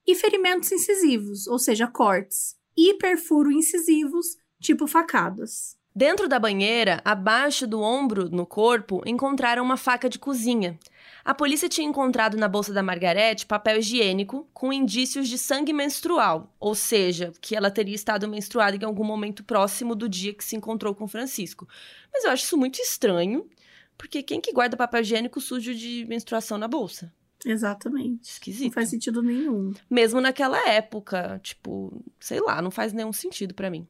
[0.07, 5.78] e ferimentos incisivos, ou seja, cortes, e perfuro incisivos, tipo facadas.
[5.95, 10.79] Dentro da banheira, abaixo do ombro no corpo, encontraram uma faca de cozinha,
[11.29, 16.55] a polícia tinha encontrado na bolsa da Margarete papel higiênico com indícios de sangue menstrual,
[16.59, 20.57] ou seja, que ela teria estado menstruada em algum momento próximo do dia que se
[20.57, 21.69] encontrou com Francisco.
[22.11, 23.47] Mas eu acho isso muito estranho,
[23.99, 27.13] porque quem que guarda papel higiênico sujo de menstruação na bolsa?
[27.51, 28.31] Exatamente.
[28.31, 28.67] Esquisito.
[28.67, 29.73] Não faz sentido nenhum.
[29.89, 33.87] Mesmo naquela época, tipo, sei lá, não faz nenhum sentido para mim.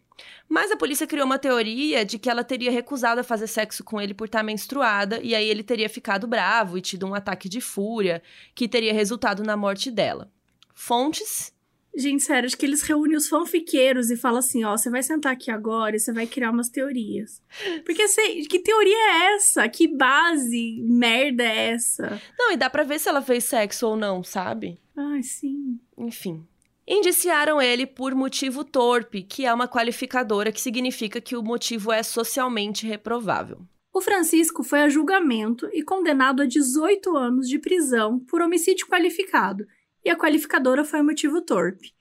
[0.48, 4.00] Mas a polícia criou uma teoria de que ela teria recusado a fazer sexo com
[4.00, 7.60] ele por estar menstruada, e aí ele teria ficado bravo e tido um ataque de
[7.60, 8.22] fúria,
[8.54, 10.30] que teria resultado na morte dela.
[10.74, 11.52] Fontes
[11.98, 15.32] Gente, sério, acho que eles reúnem os fanfiqueiros e falam assim: ó, você vai sentar
[15.32, 17.42] aqui agora e você vai criar umas teorias.
[17.84, 19.68] Porque você, que teoria é essa?
[19.68, 22.22] Que base merda é essa?
[22.38, 24.78] Não, e dá pra ver se ela fez sexo ou não, sabe?
[24.96, 25.80] Ai, sim.
[25.96, 26.46] Enfim.
[26.86, 32.04] Indiciaram ele por motivo torpe, que é uma qualificadora que significa que o motivo é
[32.04, 33.58] socialmente reprovável.
[33.92, 39.66] O Francisco foi a julgamento e condenado a 18 anos de prisão por homicídio qualificado
[40.04, 41.92] e a qualificadora foi motivo torpe,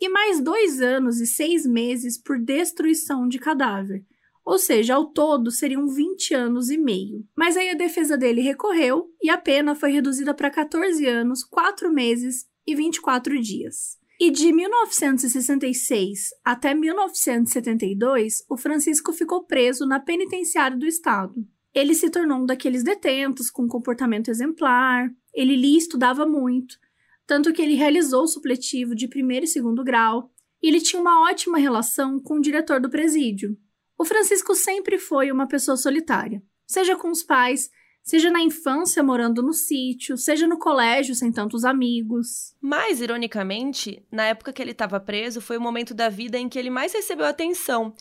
[0.00, 4.04] e mais dois anos e seis meses por destruição de cadáver,
[4.44, 7.26] ou seja, ao todo seriam 20 anos e meio.
[7.34, 11.90] Mas aí a defesa dele recorreu e a pena foi reduzida para 14 anos, 4
[11.90, 13.98] meses e 24 dias.
[14.20, 21.46] E de 1966 até 1972, o Francisco ficou preso na penitenciária do estado.
[21.74, 26.78] Ele se tornou um daqueles detentos com comportamento exemplar, ele lia e estudava muito,
[27.26, 30.30] tanto que ele realizou o supletivo de primeiro e segundo grau,
[30.62, 33.56] e ele tinha uma ótima relação com o diretor do presídio.
[33.98, 37.70] O Francisco sempre foi uma pessoa solitária, seja com os pais,
[38.02, 42.54] seja na infância morando no sítio, seja no colégio sem tantos amigos.
[42.60, 46.58] Mais ironicamente, na época que ele estava preso, foi o momento da vida em que
[46.58, 47.94] ele mais recebeu atenção.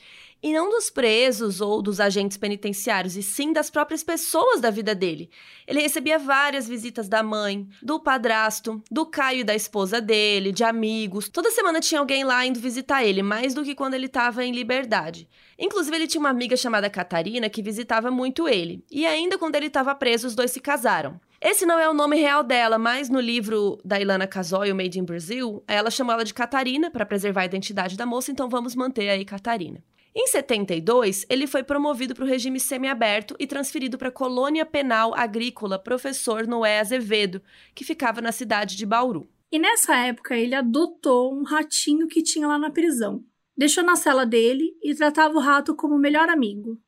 [0.43, 4.93] E não dos presos ou dos agentes penitenciários, e sim das próprias pessoas da vida
[4.93, 5.29] dele.
[5.65, 10.65] Ele recebia várias visitas da mãe, do padrasto, do Caio e da esposa dele, de
[10.65, 11.29] amigos.
[11.29, 14.51] Toda semana tinha alguém lá indo visitar ele, mais do que quando ele estava em
[14.51, 15.29] liberdade.
[15.57, 18.83] Inclusive, ele tinha uma amiga chamada Catarina que visitava muito ele.
[18.91, 21.21] E ainda quando ele estava preso, os dois se casaram.
[21.39, 24.99] Esse não é o nome real dela, mas no livro da Ilana Casoy, o Made
[24.99, 28.75] in Brazil, ela chamou ela de Catarina para preservar a identidade da moça, então vamos
[28.75, 29.81] manter aí Catarina.
[30.15, 35.13] Em 72, ele foi promovido para o regime semiaberto e transferido para a colônia penal
[35.15, 37.41] agrícola Professor Noé Azevedo,
[37.73, 39.27] que ficava na cidade de Bauru.
[39.51, 43.23] E nessa época ele adotou um ratinho que tinha lá na prisão.
[43.57, 46.79] Deixou na cela dele e tratava o rato como melhor amigo.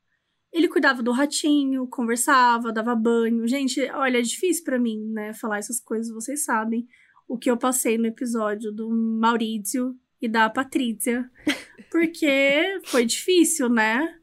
[0.54, 3.48] Ele cuidava do ratinho, conversava, dava banho.
[3.48, 6.88] Gente, olha, é difícil para mim, né, falar essas coisas, vocês sabem
[7.28, 11.30] o que eu passei no episódio do Maurício e da Patrícia.
[11.96, 14.16] Porque foi difícil, né?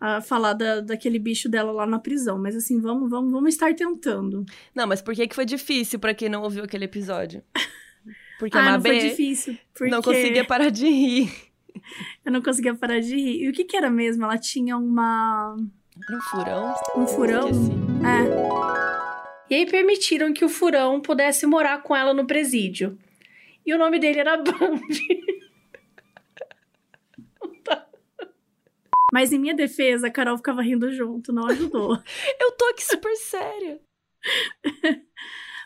[0.00, 2.36] A falar da, daquele bicho dela lá na prisão.
[2.36, 4.44] Mas assim, vamos, vamos, vamos estar tentando.
[4.74, 7.44] Não, mas por que, que foi difícil para quem não ouviu aquele episódio?
[8.40, 9.58] Porque ah, a Mabê não foi difícil.
[9.72, 9.88] Porque...
[9.88, 11.32] Não conseguia parar de rir.
[12.24, 13.44] Eu não conseguia parar de rir.
[13.44, 14.24] E o que que era mesmo?
[14.24, 15.54] Ela tinha uma...
[15.56, 16.74] Um furão?
[16.96, 17.48] Um furão?
[18.02, 19.48] É.
[19.48, 22.98] E aí permitiram que o furão pudesse morar com ela no presídio.
[23.64, 25.24] E o nome dele era Bambi.
[29.16, 31.96] Mas em minha defesa, a Carol ficava rindo junto, não ajudou.
[32.38, 33.80] Eu tô aqui super séria.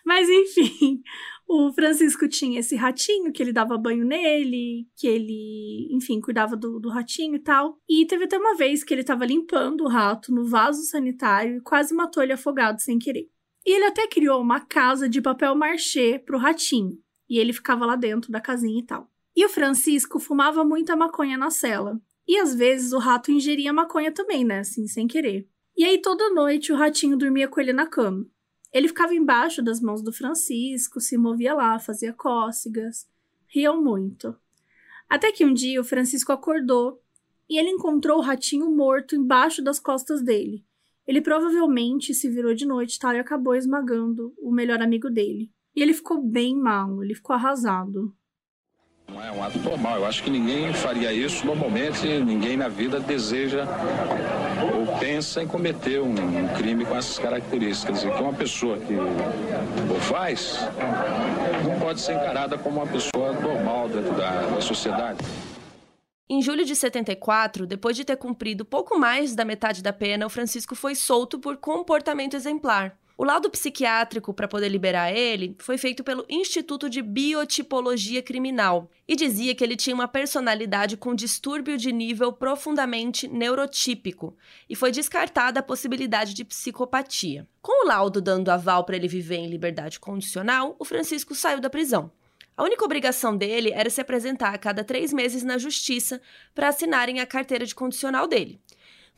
[0.06, 1.02] Mas enfim,
[1.48, 6.78] o Francisco tinha esse ratinho que ele dava banho nele, que ele, enfim, cuidava do,
[6.78, 7.76] do ratinho e tal.
[7.88, 11.60] E teve até uma vez que ele tava limpando o rato no vaso sanitário e
[11.60, 13.28] quase matou ele afogado sem querer.
[13.66, 16.96] E ele até criou uma casa de papel marchê pro ratinho.
[17.28, 19.10] E ele ficava lá dentro da casinha e tal.
[19.34, 22.00] E o Francisco fumava muita maconha na cela.
[22.30, 24.60] E às vezes o rato ingeria maconha também, né?
[24.60, 25.48] Assim, sem querer.
[25.76, 28.24] E aí toda noite o ratinho dormia com ele na cama.
[28.72, 33.08] Ele ficava embaixo das mãos do Francisco, se movia lá, fazia cócegas.
[33.48, 34.36] Riam muito.
[35.08, 37.02] Até que um dia o Francisco acordou
[37.48, 40.64] e ele encontrou o ratinho morto embaixo das costas dele.
[41.08, 45.50] Ele provavelmente se virou de noite tal, e acabou esmagando o melhor amigo dele.
[45.74, 48.14] E ele ficou bem mal, ele ficou arrasado.
[49.12, 49.96] Não é um ato normal.
[49.96, 52.06] Eu acho que ninguém faria isso normalmente.
[52.06, 53.66] Ninguém na vida deseja
[54.72, 57.96] ou pensa em cometer um, um crime com essas características.
[57.96, 60.60] Dizer, que uma pessoa que o faz
[61.64, 65.18] não pode ser encarada como uma pessoa normal dentro da, da sociedade.
[66.28, 70.30] Em julho de 74, depois de ter cumprido pouco mais da metade da pena, o
[70.30, 72.96] Francisco foi solto por comportamento exemplar.
[73.20, 79.14] O laudo psiquiátrico para poder liberar ele foi feito pelo Instituto de Biotipologia Criminal e
[79.14, 84.34] dizia que ele tinha uma personalidade com distúrbio de nível profundamente neurotípico
[84.70, 87.46] e foi descartada a possibilidade de psicopatia.
[87.60, 91.68] Com o laudo dando aval para ele viver em liberdade condicional, o Francisco saiu da
[91.68, 92.10] prisão.
[92.56, 96.22] A única obrigação dele era se apresentar a cada três meses na justiça
[96.54, 98.58] para assinarem a carteira de condicional dele.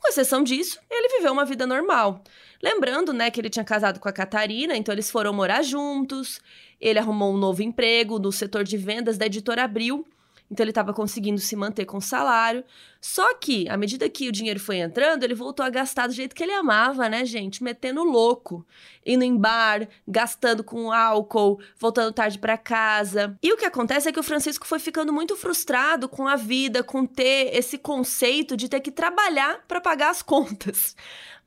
[0.02, 2.24] Com exceção disso, ele viveu uma vida normal.
[2.60, 6.40] Lembrando, né, que ele tinha casado com a Catarina, então eles foram morar juntos.
[6.80, 10.04] Ele arrumou um novo emprego no setor de vendas da editora Abril
[10.52, 12.62] então ele estava conseguindo se manter com o salário.
[13.00, 16.34] Só que, à medida que o dinheiro foi entrando, ele voltou a gastar do jeito
[16.34, 17.64] que ele amava, né, gente?
[17.64, 18.64] Metendo louco.
[19.04, 23.34] Indo em bar, gastando com álcool, voltando tarde para casa.
[23.42, 26.84] E o que acontece é que o Francisco foi ficando muito frustrado com a vida,
[26.84, 30.94] com ter esse conceito de ter que trabalhar para pagar as contas.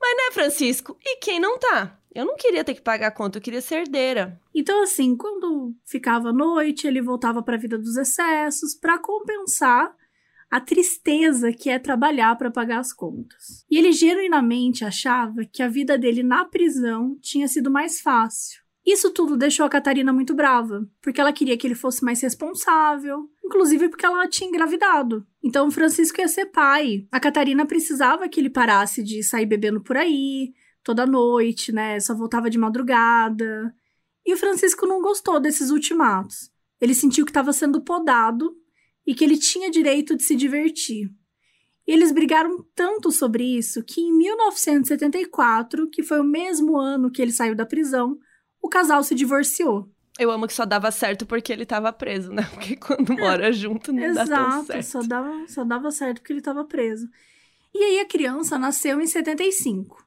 [0.02, 0.98] Mas né, Francisco?
[1.00, 1.96] E quem não tá?
[2.16, 4.40] Eu não queria ter que pagar a conta, eu queria ser herdeira.
[4.56, 9.94] Então, assim, quando ficava noite, ele voltava para a vida dos excessos para compensar
[10.50, 13.66] a tristeza que é trabalhar para pagar as contas.
[13.70, 18.64] E ele genuinamente achava que a vida dele na prisão tinha sido mais fácil.
[18.86, 23.30] Isso tudo deixou a Catarina muito brava, porque ela queria que ele fosse mais responsável,
[23.44, 25.26] inclusive porque ela tinha engravidado.
[25.44, 27.08] Então, Francisco ia ser pai.
[27.12, 30.54] A Catarina precisava que ele parasse de sair bebendo por aí,
[30.86, 32.00] toda noite, né?
[32.00, 33.74] Só voltava de madrugada.
[34.26, 36.52] E o Francisco não gostou desses ultimatos.
[36.80, 38.56] Ele sentiu que estava sendo podado
[39.06, 41.10] e que ele tinha direito de se divertir.
[41.88, 47.22] E eles brigaram tanto sobre isso que em 1974, que foi o mesmo ano que
[47.22, 48.18] ele saiu da prisão,
[48.62, 49.90] o casal se divorciou.
[50.18, 52.44] Eu amo que só dava certo porque ele estava preso, né?
[52.54, 54.86] Porque quando mora junto não Exato, dá tão certo.
[54.86, 57.08] Só dava, só dava certo porque ele estava preso.
[57.74, 60.05] E aí a criança nasceu em 75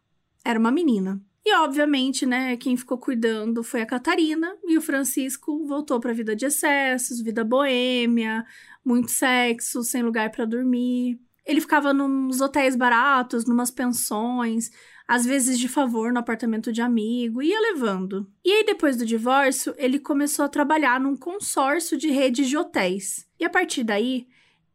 [0.48, 1.20] era uma menina.
[1.44, 6.14] E obviamente, né, quem ficou cuidando foi a Catarina e o Francisco voltou para a
[6.14, 8.46] vida de excessos, vida boêmia,
[8.82, 11.20] muito sexo, sem lugar para dormir.
[11.44, 14.70] Ele ficava nos hotéis baratos, numas pensões,
[15.06, 18.26] às vezes de favor no apartamento de amigo, ia levando.
[18.42, 23.26] E aí, depois do divórcio, ele começou a trabalhar num consórcio de redes de hotéis.
[23.38, 24.26] E a partir daí,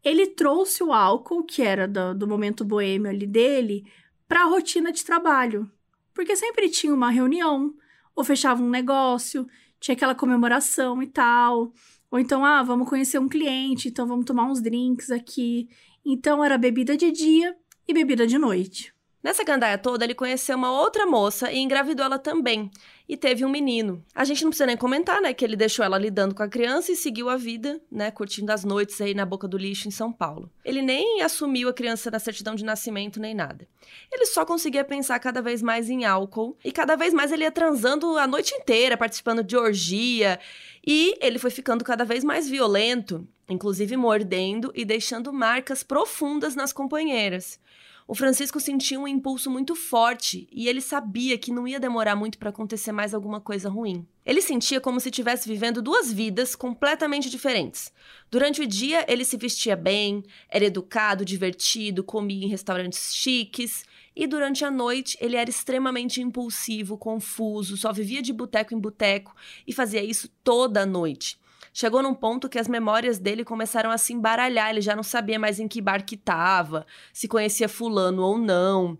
[0.03, 3.85] ele trouxe o álcool, que era do, do momento boêmio ali dele,
[4.33, 5.71] para a rotina de trabalho.
[6.11, 7.71] Porque sempre tinha uma reunião,
[8.15, 9.45] ou fechava um negócio,
[9.79, 11.71] tinha aquela comemoração e tal.
[12.09, 15.69] Ou então, ah, vamos conhecer um cliente, então vamos tomar uns drinks aqui.
[16.03, 17.55] Então era bebida de dia
[17.87, 18.91] e bebida de noite.
[19.21, 22.71] Nessa gandaia toda, ele conheceu uma outra moça e engravidou ela também.
[23.07, 24.03] E teve um menino.
[24.15, 26.91] A gente não precisa nem comentar, né, que ele deixou ela lidando com a criança
[26.91, 30.11] e seguiu a vida, né, curtindo as noites aí na boca do lixo em São
[30.11, 30.49] Paulo.
[30.63, 33.67] Ele nem assumiu a criança na certidão de nascimento nem nada.
[34.11, 37.51] Ele só conseguia pensar cada vez mais em álcool e cada vez mais ele ia
[37.51, 40.39] transando a noite inteira, participando de orgia.
[40.85, 46.71] E ele foi ficando cada vez mais violento, inclusive mordendo e deixando marcas profundas nas
[46.71, 47.59] companheiras.
[48.05, 52.37] O Francisco sentiu um impulso muito forte e ele sabia que não ia demorar muito
[52.37, 54.05] para acontecer mais alguma coisa ruim.
[54.25, 57.93] Ele sentia como se estivesse vivendo duas vidas completamente diferentes.
[58.29, 63.85] Durante o dia, ele se vestia bem, era educado, divertido, comia em restaurantes chiques,
[64.15, 69.35] e durante a noite ele era extremamente impulsivo, confuso, só vivia de boteco em boteco
[69.65, 71.37] e fazia isso toda noite.
[71.73, 75.39] Chegou num ponto que as memórias dele começaram a se embaralhar, ele já não sabia
[75.39, 78.97] mais em que bar que estava, se conhecia fulano ou não.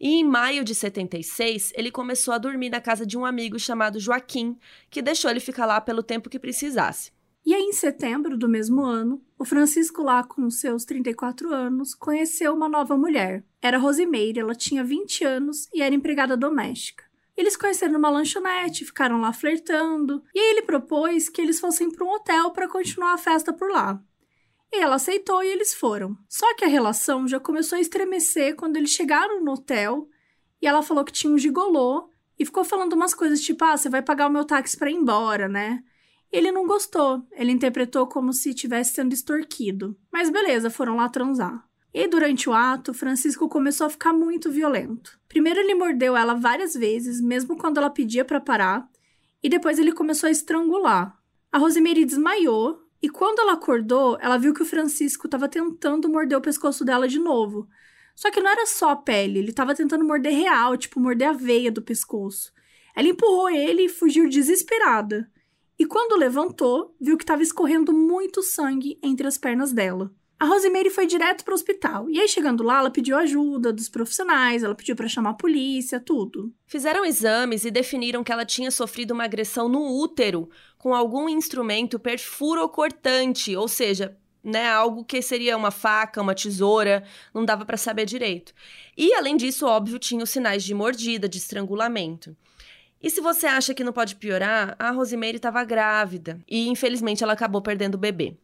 [0.00, 4.00] E em maio de 76, ele começou a dormir na casa de um amigo chamado
[4.00, 4.58] Joaquim,
[4.90, 7.12] que deixou ele ficar lá pelo tempo que precisasse.
[7.46, 12.54] E aí, em setembro do mesmo ano, o Francisco, lá com seus 34 anos, conheceu
[12.54, 13.44] uma nova mulher.
[13.60, 17.03] Era Rosimeire, ela tinha 20 anos e era empregada doméstica.
[17.36, 22.04] Eles conheceram numa lanchonete, ficaram lá flertando, e aí ele propôs que eles fossem para
[22.04, 24.00] um hotel para continuar a festa por lá.
[24.72, 26.16] E ela aceitou e eles foram.
[26.28, 30.08] Só que a relação já começou a estremecer quando eles chegaram no hotel
[30.60, 32.08] e ela falou que tinha um gigolô
[32.38, 34.94] e ficou falando umas coisas tipo: ah, você vai pagar o meu táxi para ir
[34.94, 35.82] embora, né?
[36.32, 39.96] Ele não gostou, ele interpretou como se estivesse sendo extorquido.
[40.12, 41.64] Mas beleza, foram lá transar.
[41.94, 45.16] E durante o ato, Francisco começou a ficar muito violento.
[45.28, 48.88] Primeiro ele mordeu ela várias vezes, mesmo quando ela pedia para parar,
[49.40, 51.16] e depois ele começou a estrangular.
[51.52, 56.36] A Rosemary desmaiou e quando ela acordou, ela viu que o Francisco estava tentando morder
[56.36, 57.68] o pescoço dela de novo.
[58.16, 61.32] Só que não era só a pele, ele estava tentando morder real, tipo morder a
[61.32, 62.52] veia do pescoço.
[62.96, 65.30] Ela empurrou ele e fugiu desesperada.
[65.78, 70.12] E quando levantou, viu que estava escorrendo muito sangue entre as pernas dela.
[70.44, 72.10] A Rosemary foi direto para o hospital.
[72.10, 75.98] E aí, chegando lá, ela pediu ajuda dos profissionais, ela pediu para chamar a polícia,
[75.98, 76.52] tudo.
[76.66, 81.98] Fizeram exames e definiram que ela tinha sofrido uma agressão no útero com algum instrumento
[81.98, 88.04] perfurocortante, ou seja, né, algo que seria uma faca, uma tesoura, não dava para saber
[88.04, 88.52] direito.
[88.94, 92.36] E além disso, óbvio, tinha os sinais de mordida, de estrangulamento.
[93.02, 97.32] E se você acha que não pode piorar, a Rosemary estava grávida e infelizmente ela
[97.32, 98.36] acabou perdendo o bebê.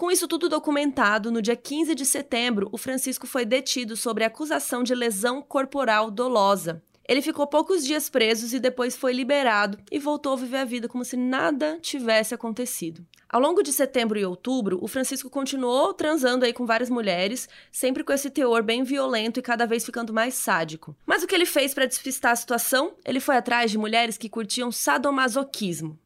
[0.00, 4.82] Com isso tudo documentado, no dia 15 de setembro, o Francisco foi detido sobre acusação
[4.82, 6.82] de lesão corporal dolosa.
[7.06, 10.88] Ele ficou poucos dias preso e depois foi liberado e voltou a viver a vida
[10.88, 13.04] como se nada tivesse acontecido.
[13.28, 18.02] Ao longo de setembro e outubro, o Francisco continuou transando aí com várias mulheres, sempre
[18.02, 20.96] com esse teor bem violento e cada vez ficando mais sádico.
[21.04, 22.94] Mas o que ele fez para despistar a situação?
[23.04, 25.98] Ele foi atrás de mulheres que curtiam sadomasoquismo.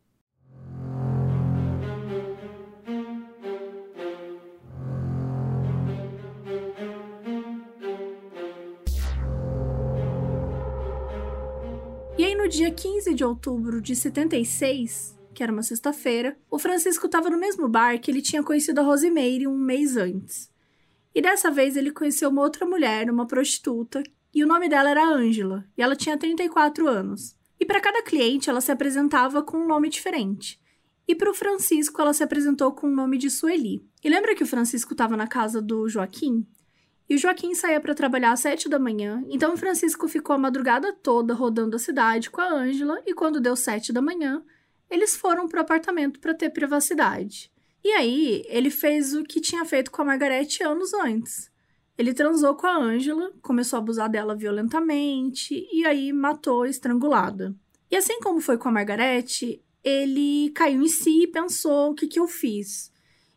[12.45, 17.39] No dia 15 de outubro de 76, que era uma sexta-feira, o Francisco estava no
[17.39, 20.51] mesmo bar que ele tinha conhecido a Rosemary um mês antes.
[21.15, 24.03] E dessa vez ele conheceu uma outra mulher, uma prostituta,
[24.35, 27.35] e o nome dela era Ângela, e ela tinha 34 anos.
[27.59, 30.61] E para cada cliente ela se apresentava com um nome diferente.
[31.09, 33.89] E para o Francisco ela se apresentou com o nome de Sueli.
[34.05, 36.47] E lembra que o Francisco estava na casa do Joaquim?
[37.09, 40.93] E o Joaquim saía para trabalhar às sete da manhã, então Francisco ficou a madrugada
[40.93, 44.43] toda rodando a cidade com a Ângela e quando deu sete da manhã,
[44.91, 47.53] eles foram para o apartamento para ter privacidade.
[47.83, 51.51] E aí, ele fez o que tinha feito com a Margarete anos antes.
[51.99, 57.55] Ele transou com a Ângela, começou a abusar dela violentamente e aí matou estrangulada.
[57.91, 62.09] E assim como foi com a Margarete, ele caiu em si e pensou: o que,
[62.09, 62.91] que eu fiz?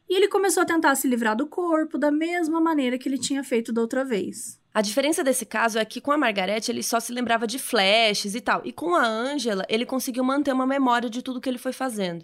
[0.10, 3.43] E ele começou a tentar se livrar do corpo da mesma maneira que ele tinha
[3.43, 4.60] feito da outra vez.
[4.74, 8.36] A diferença desse caso é que com a Margarete ele só se lembrava de flashes
[8.36, 11.58] e tal, e com a Angela ele conseguiu manter uma memória de tudo que ele
[11.58, 12.24] foi fazendo.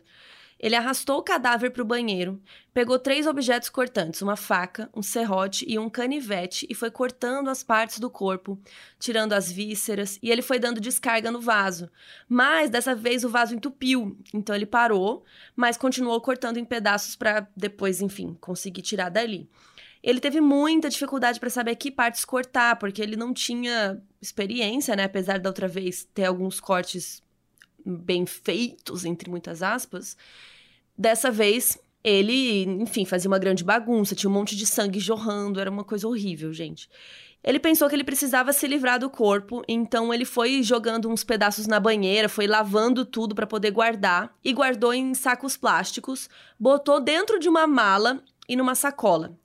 [0.64, 2.42] Ele arrastou o cadáver para o banheiro,
[2.74, 7.62] pegou três objetos cortantes, uma faca, um serrote e um canivete, e foi cortando as
[7.62, 8.58] partes do corpo,
[8.98, 11.90] tirando as vísceras, e ele foi dando descarga no vaso.
[12.30, 17.46] Mas dessa vez o vaso entupiu, então ele parou, mas continuou cortando em pedaços para
[17.58, 19.50] depois, enfim, conseguir tirar dali.
[20.02, 25.04] Ele teve muita dificuldade para saber que partes cortar, porque ele não tinha experiência, né?
[25.04, 27.22] Apesar da outra vez ter alguns cortes
[27.86, 30.18] bem feitos, entre muitas aspas.
[30.98, 35.72] Dessa vez, ele, enfim, fazia uma grande bagunça, tinha um monte de sangue jorrando, era
[35.72, 36.90] uma coisa horrível, gente.
[37.44, 41.68] Ele pensou que ele precisava se livrar do corpo, então ele foi jogando uns pedaços
[41.68, 47.38] na banheira, foi lavando tudo para poder guardar e guardou em sacos plásticos, botou dentro
[47.40, 49.38] de uma mala e numa sacola.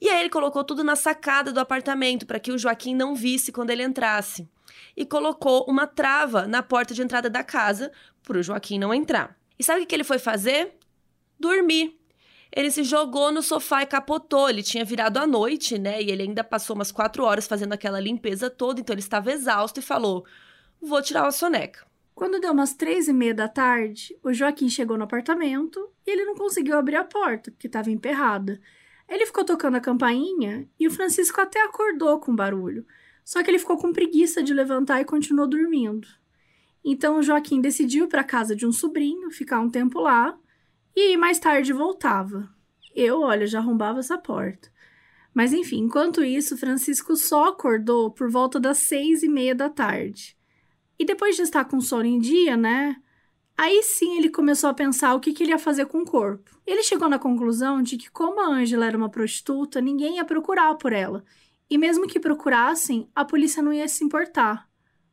[0.00, 3.52] E aí ele colocou tudo na sacada do apartamento para que o Joaquim não visse
[3.52, 4.48] quando ele entrasse.
[4.96, 7.92] E colocou uma trava na porta de entrada da casa
[8.22, 9.36] para o Joaquim não entrar.
[9.58, 10.74] E sabe o que ele foi fazer?
[11.40, 11.98] dormir.
[12.54, 14.50] Ele se jogou no sofá e capotou.
[14.50, 16.02] Ele tinha virado à noite, né?
[16.02, 19.80] E ele ainda passou umas quatro horas fazendo aquela limpeza toda, então ele estava exausto
[19.80, 20.26] e falou:
[20.80, 21.86] Vou tirar uma soneca.
[22.14, 26.24] Quando deu umas três e meia da tarde, o Joaquim chegou no apartamento e ele
[26.24, 28.60] não conseguiu abrir a porta, porque estava emperrada.
[29.10, 32.86] Ele ficou tocando a campainha e o Francisco até acordou com barulho.
[33.24, 36.06] Só que ele ficou com preguiça de levantar e continuou dormindo.
[36.84, 40.38] Então o Joaquim decidiu ir para casa de um sobrinho, ficar um tempo lá
[40.94, 42.48] e mais tarde voltava.
[42.94, 44.70] Eu, olha, já arrombava essa porta.
[45.34, 50.36] Mas enfim, enquanto isso, Francisco só acordou por volta das seis e meia da tarde.
[50.98, 52.96] E depois de estar com sono em dia, né?
[53.62, 56.50] Aí sim ele começou a pensar o que, que ele ia fazer com o corpo.
[56.66, 60.74] Ele chegou na conclusão de que, como a Ângela era uma prostituta, ninguém ia procurar
[60.76, 61.22] por ela.
[61.68, 64.66] E mesmo que procurassem, a polícia não ia se importar.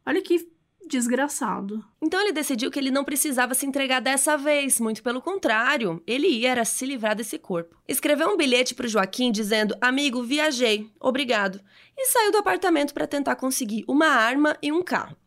[0.05, 0.47] Olha que
[0.87, 1.83] desgraçado.
[2.01, 6.29] Então ele decidiu que ele não precisava se entregar dessa vez, muito pelo contrário, ele
[6.29, 7.75] ia era se livrar desse corpo.
[7.85, 11.59] Escreveu um bilhete para Joaquim dizendo: "Amigo, viajei, obrigado",
[11.97, 15.17] e saiu do apartamento para tentar conseguir uma arma e um carro.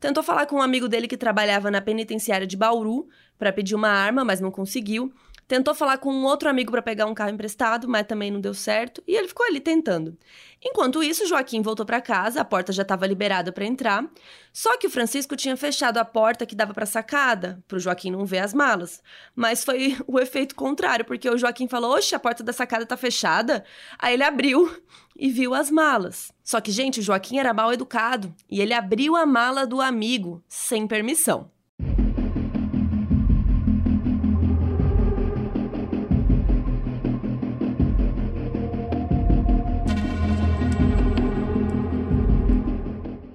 [0.00, 3.88] Tentou falar com um amigo dele que trabalhava na penitenciária de Bauru para pedir uma
[3.88, 5.12] arma, mas não conseguiu.
[5.46, 8.54] Tentou falar com um outro amigo para pegar um carro emprestado, mas também não deu
[8.54, 10.16] certo, e ele ficou ali tentando.
[10.62, 14.06] Enquanto isso, Joaquim voltou para casa, a porta já estava liberada para entrar,
[14.52, 18.10] só que o Francisco tinha fechado a porta que dava para sacada, para o Joaquim
[18.10, 19.02] não ver as malas.
[19.36, 22.96] Mas foi o efeito contrário, porque o Joaquim falou: "Oxe, a porta da sacada tá
[22.96, 23.64] fechada".
[23.98, 24.82] Aí ele abriu
[25.16, 26.32] e viu as malas.
[26.42, 30.42] Só que, gente, o Joaquim era mal educado e ele abriu a mala do amigo
[30.48, 31.50] sem permissão.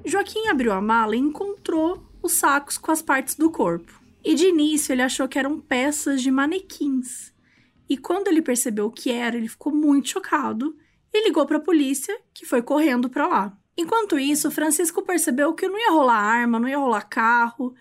[0.10, 4.02] Joaquim abriu a mala e encontrou os sacos com as partes do corpo.
[4.24, 7.34] E de início ele achou que eram peças de manequins.
[7.90, 10.76] E quando ele percebeu o que era, ele ficou muito chocado
[11.14, 13.58] e ligou para a polícia, que foi correndo para lá.
[13.78, 17.74] Enquanto isso, Francisco percebeu que não ia rolar arma, não ia rolar carro,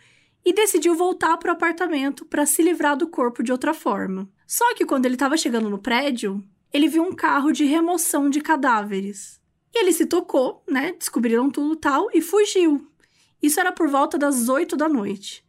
[0.44, 4.28] e decidiu voltar para o apartamento para se livrar do corpo de outra forma.
[4.46, 8.40] Só que quando ele estava chegando no prédio, ele viu um carro de remoção de
[8.40, 9.37] cadáveres.
[9.74, 10.94] E ele se tocou, né?
[10.98, 12.86] Descobriram tudo tal e fugiu.
[13.42, 15.44] Isso era por volta das 8 da noite.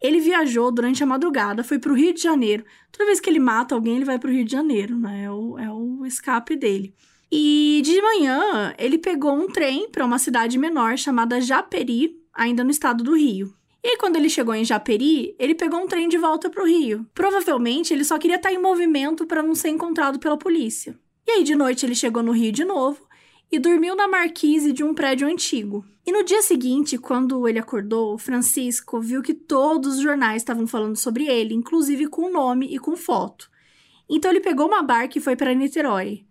[0.00, 2.64] Ele viajou durante a madrugada, foi para o Rio de Janeiro.
[2.92, 5.24] Toda vez que ele mata alguém, ele vai para o Rio de Janeiro, né?
[5.24, 6.94] É o, é o escape dele.
[7.32, 12.70] E de manhã, ele pegou um trem para uma cidade menor chamada Japeri, ainda no
[12.70, 13.54] estado do Rio.
[13.82, 16.66] E aí, quando ele chegou em Japeri, ele pegou um trem de volta para o
[16.66, 17.06] Rio.
[17.12, 20.98] Provavelmente, ele só queria estar em movimento para não ser encontrado pela polícia.
[21.26, 23.03] E aí, de noite, ele chegou no Rio de novo
[23.54, 25.84] e dormiu na marquise de um prédio antigo.
[26.04, 30.96] E no dia seguinte, quando ele acordou, Francisco viu que todos os jornais estavam falando
[30.96, 33.48] sobre ele, inclusive com nome e com foto.
[34.10, 36.26] Então ele pegou uma barca e foi para Niterói.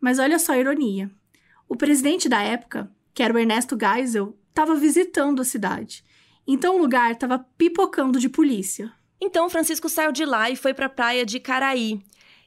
[0.00, 1.10] Mas olha só a ironia.
[1.68, 6.04] O presidente da época, que era o Ernesto Geisel, estava visitando a cidade.
[6.46, 8.92] Então o lugar estava pipocando de polícia.
[9.20, 12.00] Então Francisco saiu de lá e foi para a praia de Caraí,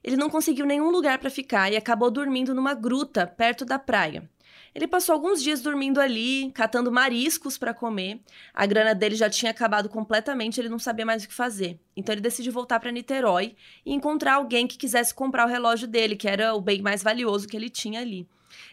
[0.03, 4.29] ele não conseguiu nenhum lugar para ficar e acabou dormindo numa gruta perto da praia.
[4.73, 8.21] Ele passou alguns dias dormindo ali, catando mariscos para comer.
[8.53, 11.77] A grana dele já tinha acabado completamente, ele não sabia mais o que fazer.
[11.95, 16.15] Então ele decidiu voltar para Niterói e encontrar alguém que quisesse comprar o relógio dele,
[16.15, 18.25] que era o bem mais valioso que ele tinha ali.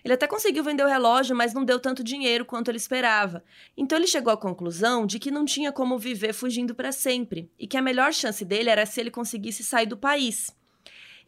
[0.04, 3.42] Ele até conseguiu vender o relógio, mas não deu tanto dinheiro quanto ele esperava.
[3.76, 7.66] Então ele chegou à conclusão de que não tinha como viver fugindo para sempre e
[7.66, 10.56] que a melhor chance dele era se ele conseguisse sair do país.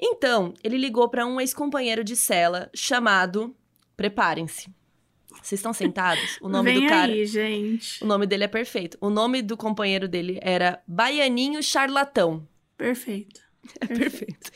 [0.01, 3.55] Então, ele ligou para um ex-companheiro de cela chamado.
[3.97, 4.73] Preparem-se.
[5.43, 6.39] Vocês estão sentados?
[6.41, 7.13] O nome Vem do cara.
[7.13, 8.03] aí, gente.
[8.03, 8.97] O nome dele é perfeito.
[9.01, 12.47] O nome do companheiro dele era Baianinho Charlatão.
[12.77, 13.41] Perfeito.
[13.79, 14.51] É perfeito.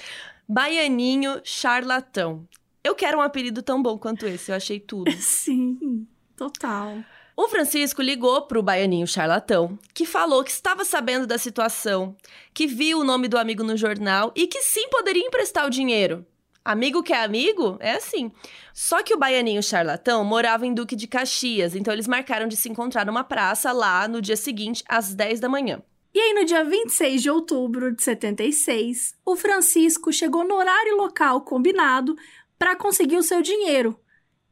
[0.48, 2.48] Baianinho Charlatão.
[2.82, 5.12] Eu quero um apelido tão bom quanto esse, eu achei tudo.
[5.20, 7.04] Sim, total.
[7.36, 12.16] O Francisco ligou para o baianinho charlatão, que falou que estava sabendo da situação,
[12.52, 16.24] que viu o nome do amigo no jornal e que sim poderia emprestar o dinheiro.
[16.64, 17.76] Amigo que é amigo?
[17.80, 18.30] É assim.
[18.72, 22.68] Só que o baianinho charlatão morava em Duque de Caxias, então eles marcaram de se
[22.68, 25.82] encontrar numa praça lá no dia seguinte, às 10 da manhã.
[26.14, 30.96] E aí, no dia 26 de outubro de 76, o Francisco chegou no horário e
[30.96, 32.14] local combinado
[32.56, 33.98] para conseguir o seu dinheiro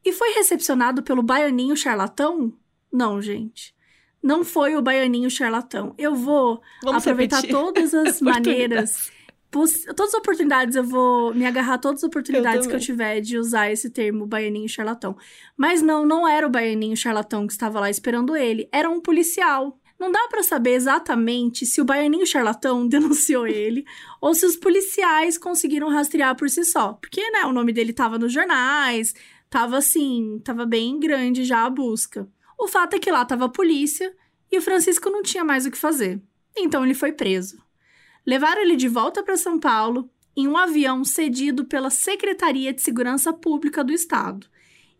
[0.03, 2.53] e foi recepcionado pelo baianinho charlatão
[2.93, 3.73] não, gente.
[4.21, 5.93] Não foi o baianinho charlatão.
[5.97, 7.55] Eu vou Vamos aproveitar repetir.
[7.55, 9.11] todas as maneiras.
[9.51, 13.19] Todas as oportunidades, eu vou me agarrar a todas as oportunidades Eu que eu tiver
[13.21, 15.15] de usar esse termo baianinho charlatão.
[15.55, 18.67] Mas não, não era o baianinho charlatão que estava lá esperando ele.
[18.71, 19.77] Era um policial.
[19.99, 23.85] Não dá pra saber exatamente se o baianinho charlatão denunciou ele
[24.19, 26.93] ou se os policiais conseguiram rastrear por si só.
[26.93, 29.13] Porque, né, o nome dele tava nos jornais,
[29.49, 32.27] tava assim, tava bem grande já a busca.
[32.63, 34.15] O fato é que lá tava a polícia
[34.49, 36.21] e o Francisco não tinha mais o que fazer.
[36.57, 37.61] Então ele foi preso.
[38.25, 43.33] Levaram ele de volta para São Paulo em um avião cedido pela Secretaria de Segurança
[43.33, 44.47] Pública do Estado.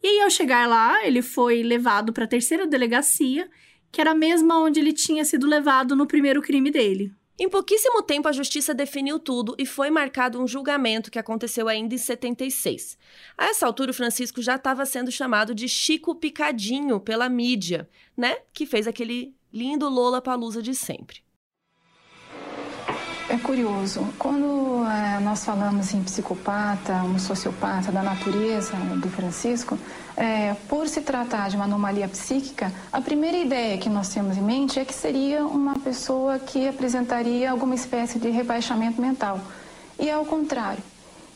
[0.04, 3.50] E aí, ao chegar lá, ele foi levado para a terceira delegacia,
[3.90, 7.14] que era a mesma onde ele tinha sido levado no primeiro crime dele.
[7.40, 11.96] Em pouquíssimo tempo, a justiça definiu tudo e foi marcado um julgamento que aconteceu ainda
[11.96, 12.96] em 76.
[13.36, 18.38] A essa altura, o Francisco já estava sendo chamado de Chico Picadinho pela mídia, né?
[18.54, 21.24] Que fez aquele lindo Lola Palusa de sempre.
[23.30, 29.80] É curioso, quando eh, nós falamos em psicopata, um sociopata da natureza do Francisco,
[30.18, 34.42] eh, por se tratar de uma anomalia psíquica, a primeira ideia que nós temos em
[34.42, 39.40] mente é que seria uma pessoa que apresentaria alguma espécie de rebaixamento mental.
[40.00, 40.84] E ao contrário,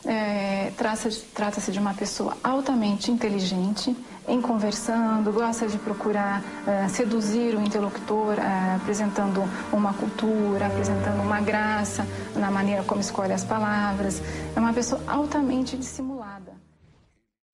[0.04, 3.96] eh, trata-se de uma pessoa altamente inteligente,
[4.28, 11.40] em conversando, gosta de procurar eh, seduzir o interlocutor, eh, apresentando uma cultura, apresentando uma
[11.40, 12.06] graça
[12.36, 14.22] na maneira como escolhe as palavras.
[14.54, 16.52] É uma pessoa altamente dissimulada.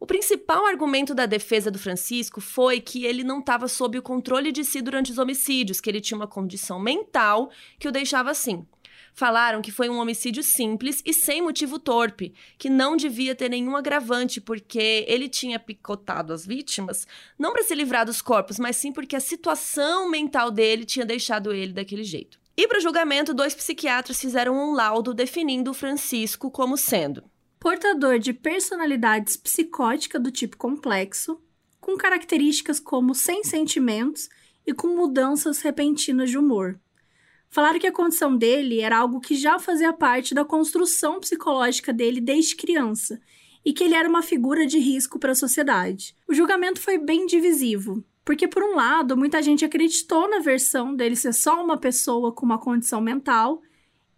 [0.05, 4.53] O principal argumento da defesa do Francisco foi que ele não estava sob o controle
[4.53, 8.67] de si durante os homicídios, que ele tinha uma condição mental que o deixava assim.
[9.15, 13.75] Falaram que foi um homicídio simples e sem motivo torpe, que não devia ter nenhum
[13.75, 18.93] agravante, porque ele tinha picotado as vítimas, não para se livrar dos corpos, mas sim
[18.93, 22.39] porque a situação mental dele tinha deixado ele daquele jeito.
[22.55, 27.25] E para o julgamento, dois psiquiatras fizeram um laudo definindo o Francisco como sendo
[27.65, 31.41] Portador de personalidades psicótica do tipo complexo,
[31.81, 34.29] com características como sem sentimentos
[34.67, 36.79] e com mudanças repentinas de humor.
[37.49, 42.21] Falaram que a condição dele era algo que já fazia parte da construção psicológica dele
[42.21, 43.19] desde criança
[43.65, 46.15] e que ele era uma figura de risco para a sociedade.
[46.29, 48.05] O julgamento foi bem divisivo.
[48.27, 52.45] Porque, por um lado, muita gente acreditou na versão dele ser só uma pessoa com
[52.45, 53.63] uma condição mental,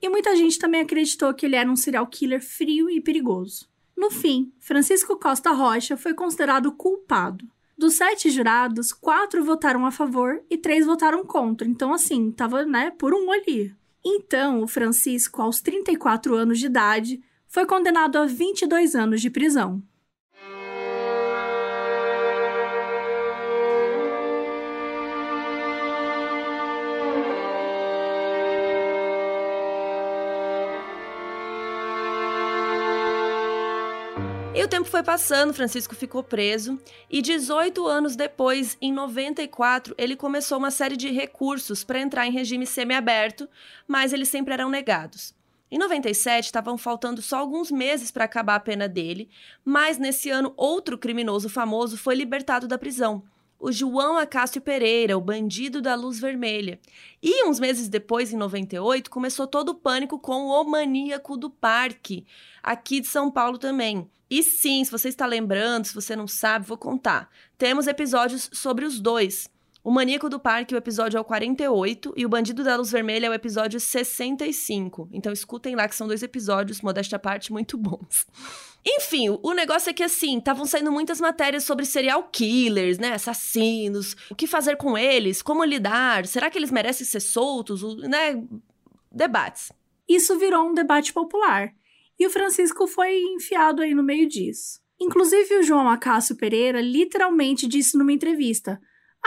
[0.00, 3.68] e muita gente também acreditou que ele era um serial killer frio e perigoso.
[3.96, 7.46] No fim, Francisco Costa Rocha foi considerado culpado.
[7.78, 11.66] Dos sete jurados, quatro votaram a favor e três votaram contra.
[11.66, 13.74] Então, assim, tava, né, por um ali.
[14.04, 19.82] Então, o Francisco, aos 34 anos de idade, foi condenado a 22 anos de prisão.
[34.66, 36.76] O tempo foi passando, Francisco ficou preso,
[37.08, 42.32] e 18 anos depois, em 94, ele começou uma série de recursos para entrar em
[42.32, 43.48] regime semiaberto,
[43.86, 45.32] mas eles sempre eram negados.
[45.70, 49.28] Em 97, estavam faltando só alguns meses para acabar a pena dele,
[49.64, 53.22] mas nesse ano, outro criminoso famoso foi libertado da prisão
[53.58, 56.78] o João Acácio Pereira, o bandido da luz vermelha.
[57.22, 62.26] E uns meses depois, em 98, começou todo o pânico com o maníaco do parque,
[62.62, 64.08] aqui de São Paulo também.
[64.28, 67.30] E sim, se você está lembrando, se você não sabe, vou contar.
[67.56, 69.48] Temos episódios sobre os dois.
[69.86, 73.26] O Maníaco do Parque, o episódio é o 48, e o Bandido da Luz Vermelha
[73.26, 75.08] é o episódio 65.
[75.12, 78.26] Então escutem lá que são dois episódios, modéstia à parte, muito bons.
[78.84, 83.12] Enfim, o negócio é que assim, estavam saindo muitas matérias sobre serial killers, né?
[83.12, 88.42] Assassinos, o que fazer com eles, como lidar, será que eles merecem ser soltos, né?
[89.12, 89.70] Debates.
[90.08, 91.72] Isso virou um debate popular.
[92.18, 94.80] E o Francisco foi enfiado aí no meio disso.
[95.00, 98.80] Inclusive, o João Acácio Pereira literalmente disse numa entrevista: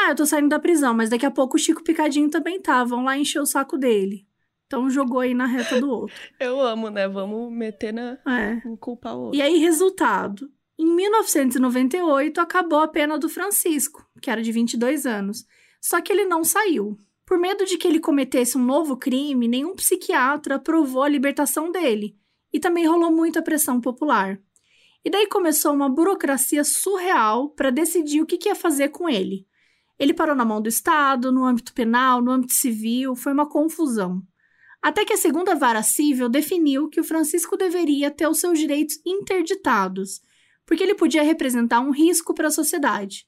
[0.05, 2.83] ah, eu tô saindo da prisão, mas daqui a pouco o Chico Picadinho também tá.
[2.83, 4.27] Vão lá encher o saco dele.
[4.67, 6.15] Então jogou aí na reta do outro.
[6.39, 7.07] eu amo, né?
[7.07, 8.19] Vamos meter na.
[8.27, 8.61] É.
[8.79, 9.37] Culpar o outro.
[9.37, 10.51] E aí, resultado.
[10.77, 15.45] Em 1998, acabou a pena do Francisco, que era de 22 anos.
[15.81, 16.97] Só que ele não saiu.
[17.25, 22.15] Por medo de que ele cometesse um novo crime, nenhum psiquiatra aprovou a libertação dele.
[22.53, 24.39] E também rolou muita pressão popular.
[25.03, 29.47] E daí começou uma burocracia surreal para decidir o que, que ia fazer com ele.
[29.99, 34.23] Ele parou na mão do Estado, no âmbito penal, no âmbito civil, foi uma confusão.
[34.81, 38.97] Até que a segunda vara civil definiu que o Francisco deveria ter os seus direitos
[39.05, 40.21] interditados,
[40.65, 43.27] porque ele podia representar um risco para a sociedade.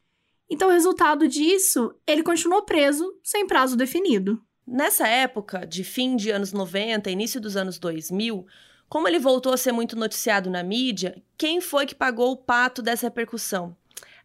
[0.50, 4.42] Então, resultado disso, ele continuou preso sem prazo definido.
[4.66, 8.46] Nessa época, de fim de anos 90, início dos anos 2000,
[8.88, 12.82] como ele voltou a ser muito noticiado na mídia, quem foi que pagou o pato
[12.82, 13.76] dessa repercussão?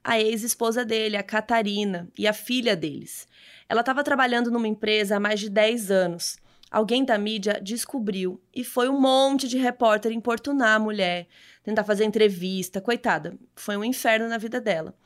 [0.07, 3.27] A ex-esposa dele, a Catarina, e a filha deles.
[3.69, 6.37] Ela estava trabalhando numa empresa há mais de 10 anos.
[6.71, 11.27] Alguém da mídia descobriu e foi um monte de repórter importunar a mulher,
[11.65, 12.81] tentar fazer entrevista.
[12.81, 14.97] Coitada, foi um inferno na vida dela.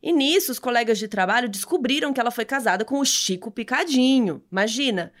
[0.00, 4.40] E nisso, os colegas de trabalho descobriram que ela foi casada com o Chico Picadinho.
[4.52, 5.12] Imagina!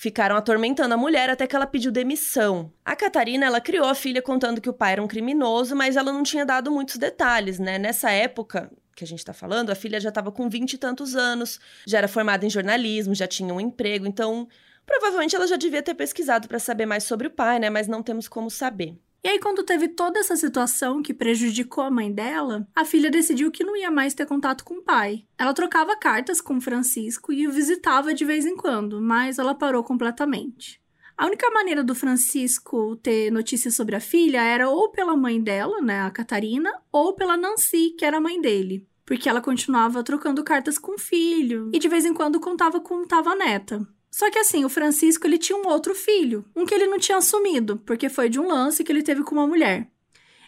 [0.00, 2.72] Ficaram atormentando a mulher até que ela pediu demissão.
[2.84, 6.12] A Catarina, ela criou a filha contando que o pai era um criminoso, mas ela
[6.12, 7.80] não tinha dado muitos detalhes, né?
[7.80, 11.16] Nessa época que a gente tá falando, a filha já estava com vinte e tantos
[11.16, 14.46] anos, já era formada em jornalismo, já tinha um emprego, então
[14.86, 17.68] provavelmente ela já devia ter pesquisado para saber mais sobre o pai, né?
[17.68, 18.96] Mas não temos como saber.
[19.22, 23.50] E aí, quando teve toda essa situação que prejudicou a mãe dela, a filha decidiu
[23.50, 25.24] que não ia mais ter contato com o pai.
[25.36, 29.82] Ela trocava cartas com Francisco e o visitava de vez em quando, mas ela parou
[29.82, 30.80] completamente.
[31.16, 35.80] A única maneira do Francisco ter notícias sobre a filha era ou pela mãe dela,
[35.80, 38.86] né, a Catarina, ou pela Nancy, que era a mãe dele.
[39.04, 43.02] Porque ela continuava trocando cartas com o filho e de vez em quando contava como
[43.02, 43.84] estava a neta.
[44.10, 47.18] Só que assim, o Francisco ele tinha um outro filho, um que ele não tinha
[47.18, 49.90] assumido, porque foi de um lance que ele teve com uma mulher.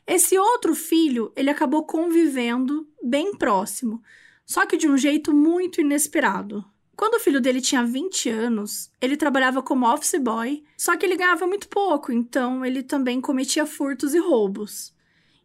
[0.06, 4.02] Esse outro filho, ele acabou convivendo bem próximo,
[4.44, 6.64] só que de um jeito muito inesperado.
[6.96, 11.16] Quando o filho dele tinha 20 anos, ele trabalhava como office boy, só que ele
[11.16, 14.92] ganhava muito pouco, então ele também cometia furtos e roubos.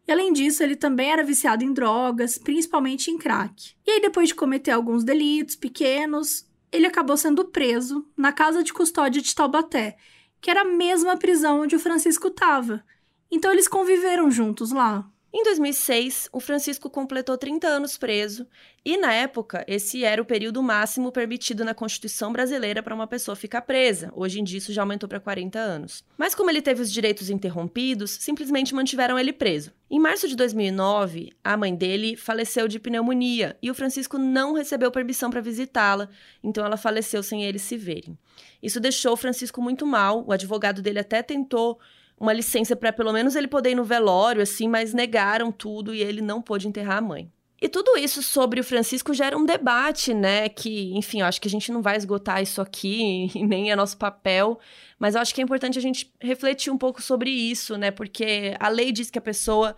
[0.07, 3.73] E além disso, ele também era viciado em drogas, principalmente em crack.
[3.85, 6.45] E aí, depois de cometer alguns delitos pequenos,
[6.75, 9.97] ele acabou sendo preso na casa de custódia de Taubaté,
[10.41, 12.83] que era a mesma prisão onde o Francisco estava.
[13.31, 15.09] Então eles conviveram juntos lá.
[15.37, 18.47] Em 2006, o Francisco completou 30 anos preso,
[18.85, 23.35] e na época, esse era o período máximo permitido na Constituição brasileira para uma pessoa
[23.35, 24.13] ficar presa.
[24.15, 26.05] Hoje em dia, isso já aumentou para 40 anos.
[26.17, 29.73] Mas como ele teve os direitos interrompidos, simplesmente mantiveram ele preso.
[29.91, 34.89] Em março de 2009, a mãe dele faleceu de pneumonia e o Francisco não recebeu
[34.89, 36.07] permissão para visitá-la,
[36.41, 38.17] então ela faleceu sem eles se verem.
[38.63, 41.77] Isso deixou o Francisco muito mal, o advogado dele até tentou
[42.19, 46.01] uma licença para pelo menos ele poder ir no velório, assim, mas negaram tudo e
[46.01, 47.31] ele não pôde enterrar a mãe.
[47.61, 50.49] E tudo isso sobre o Francisco gera um debate, né?
[50.49, 53.97] Que, enfim, eu acho que a gente não vai esgotar isso aqui, nem é nosso
[53.97, 54.59] papel,
[54.99, 57.91] mas eu acho que é importante a gente refletir um pouco sobre isso, né?
[57.91, 59.75] Porque a lei diz que a pessoa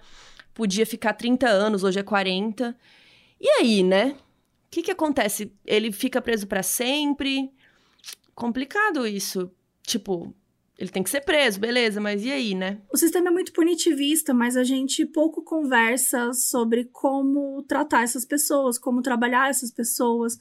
[0.54, 2.76] podia ficar 30 anos, hoje é 40.
[3.40, 4.16] E aí, né?
[4.68, 5.54] O que, que acontece?
[5.66, 7.52] Ele fica preso para sempre?
[8.36, 9.52] Complicado isso.
[9.84, 10.36] Tipo,
[10.78, 12.80] ele tem que ser preso, beleza, mas e aí, né?
[12.94, 18.78] O sistema é muito punitivista, mas a gente pouco conversa sobre como tratar essas pessoas,
[18.78, 20.38] como trabalhar essas pessoas.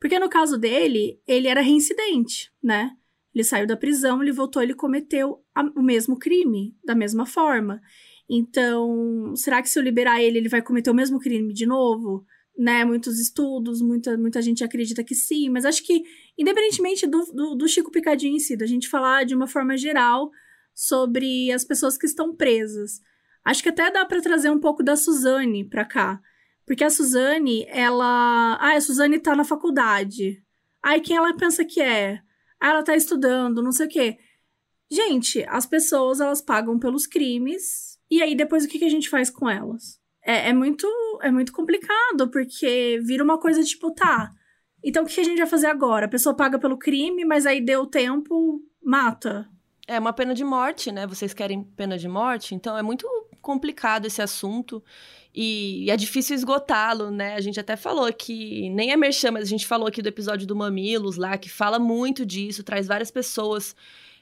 [0.00, 2.96] Porque no caso dele, ele era reincidente, né?
[3.34, 7.80] Ele saiu da prisão, ele voltou, ele cometeu a, o mesmo crime, da mesma forma.
[8.28, 12.24] Então, será que se eu liberar ele, ele vai cometer o mesmo crime de novo?
[12.56, 12.84] Né?
[12.84, 16.04] Muitos estudos, muita, muita gente acredita que sim, mas acho que
[16.38, 20.30] independentemente do, do, do Chico Picadinho em si, da gente falar de uma forma geral
[20.74, 23.00] sobre as pessoas que estão presas.
[23.44, 26.20] Acho que até dá para trazer um pouco da Suzane para cá.
[26.66, 28.56] Porque a Suzane, ela.
[28.60, 30.42] Ah, a Suzane tá na faculdade.
[30.82, 32.20] Ai, quem ela pensa que é?
[32.58, 34.18] Ah, ela tá estudando, não sei o quê.
[34.90, 37.98] Gente, as pessoas, elas pagam pelos crimes.
[38.10, 40.00] E aí, depois, o que, que a gente faz com elas?
[40.24, 40.86] É, é, muito,
[41.22, 44.30] é muito complicado, porque vira uma coisa tipo, tá.
[44.84, 46.04] Então, o que a gente vai fazer agora?
[46.04, 49.48] A pessoa paga pelo crime, mas aí deu tempo, mata.
[49.86, 51.06] É uma pena de morte, né?
[51.06, 52.54] Vocês querem pena de morte?
[52.54, 53.08] Então, é muito
[53.40, 54.82] complicado esse assunto
[55.34, 57.34] e, é difícil esgotá-lo, né?
[57.34, 60.46] A gente até falou que nem é merchan, mas a gente falou aqui do episódio
[60.46, 63.74] do Mamilos lá, que fala muito disso, traz várias pessoas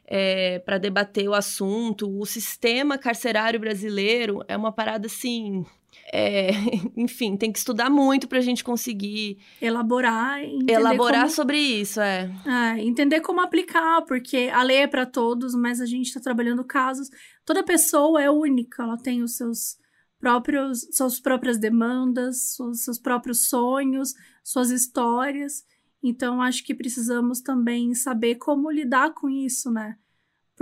[0.07, 2.09] é, para debater o assunto.
[2.19, 5.65] O sistema carcerário brasileiro é uma parada assim
[6.13, 6.51] é,
[6.95, 11.35] enfim, tem que estudar muito para a gente conseguir elaborar, elaborar como...
[11.35, 12.31] sobre isso, é.
[12.47, 12.81] é.
[12.83, 17.09] Entender como aplicar, porque a lei é para todos, mas a gente está trabalhando casos.
[17.47, 19.79] Toda pessoa é única, ela tem os seus
[20.21, 25.65] próprios, suas próprias demandas, seus, seus próprios sonhos, suas histórias.
[26.03, 29.97] Então, acho que precisamos também saber como lidar com isso, né?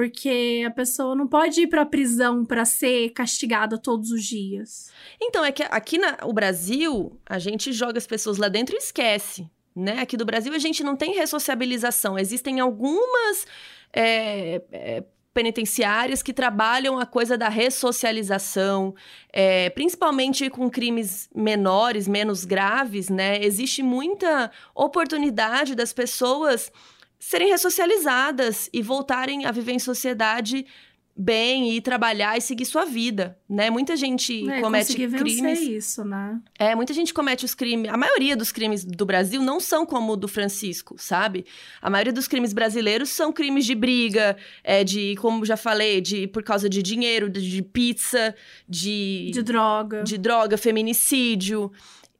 [0.00, 4.90] Porque a pessoa não pode ir para a prisão para ser castigada todos os dias.
[5.20, 9.46] Então, é que aqui no Brasil, a gente joga as pessoas lá dentro e esquece.
[9.76, 10.00] Né?
[10.00, 12.18] Aqui do Brasil, a gente não tem ressociabilização.
[12.18, 13.46] Existem algumas
[13.92, 18.94] é, é, penitenciárias que trabalham a coisa da ressocialização,
[19.30, 23.38] é, principalmente com crimes menores, menos graves, né?
[23.44, 26.72] Existe muita oportunidade das pessoas
[27.20, 30.66] serem ressocializadas e voltarem a viver em sociedade
[31.14, 33.68] bem e trabalhar e seguir sua vida, né?
[33.68, 35.60] Muita gente é, comete crimes.
[35.60, 36.40] isso, né?
[36.58, 37.92] É, muita gente comete os crimes.
[37.92, 41.44] A maioria dos crimes do Brasil não são como o do Francisco, sabe?
[41.82, 46.26] A maioria dos crimes brasileiros são crimes de briga, é de, como já falei, de
[46.26, 48.34] por causa de dinheiro, de, de pizza,
[48.66, 51.70] de de droga, de droga, feminicídio.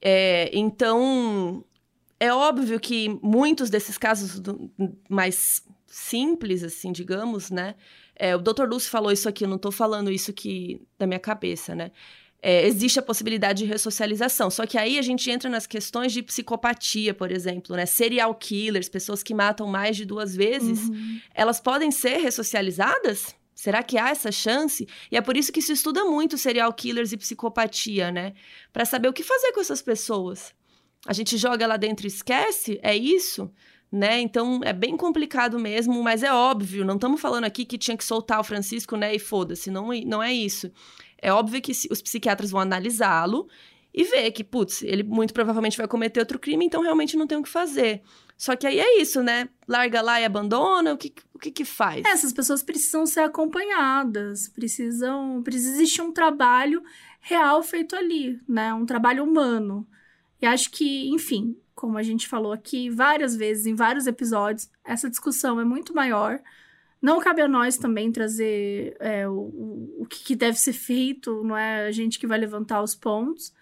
[0.03, 1.65] É, então,
[2.21, 4.71] é óbvio que muitos desses casos do,
[5.09, 7.75] mais simples, assim, digamos, né?
[8.15, 8.67] É, o Dr.
[8.69, 10.33] Lúcio falou isso aqui, eu não estou falando isso
[10.99, 11.91] da minha cabeça, né?
[12.43, 14.51] É, existe a possibilidade de ressocialização.
[14.51, 17.87] Só que aí a gente entra nas questões de psicopatia, por exemplo, né?
[17.87, 21.21] Serial killers, pessoas que matam mais de duas vezes, uhum.
[21.35, 23.35] elas podem ser ressocializadas?
[23.55, 24.87] Será que há essa chance?
[25.11, 28.35] E é por isso que se estuda muito serial killers e psicopatia, né?
[28.73, 30.55] Para saber o que fazer com essas pessoas
[31.07, 32.79] a gente joga lá dentro e esquece?
[32.83, 33.51] É isso?
[33.91, 34.21] Né?
[34.21, 38.05] Então é bem complicado mesmo, mas é óbvio, não estamos falando aqui que tinha que
[38.05, 39.13] soltar o Francisco, né?
[39.13, 40.71] E foda-se, não, não é isso.
[41.19, 43.49] É óbvio que os psiquiatras vão analisá-lo
[43.93, 47.37] e ver que, putz, ele muito provavelmente vai cometer outro crime, então realmente não tem
[47.37, 48.03] o que fazer.
[48.37, 49.49] Só que aí é isso, né?
[49.69, 52.05] Larga lá e abandona, o que, o que, que faz?
[52.07, 55.43] É, essas pessoas precisam ser acompanhadas, precisam.
[55.43, 56.83] Precisa existir um trabalho
[57.21, 58.73] real feito ali, né?
[58.73, 59.87] Um trabalho humano.
[60.41, 65.09] E acho que, enfim, como a gente falou aqui várias vezes, em vários episódios, essa
[65.09, 66.41] discussão é muito maior.
[67.01, 71.87] Não cabe a nós também trazer é, o, o que deve ser feito, não é
[71.87, 73.55] a gente que vai levantar os pontos.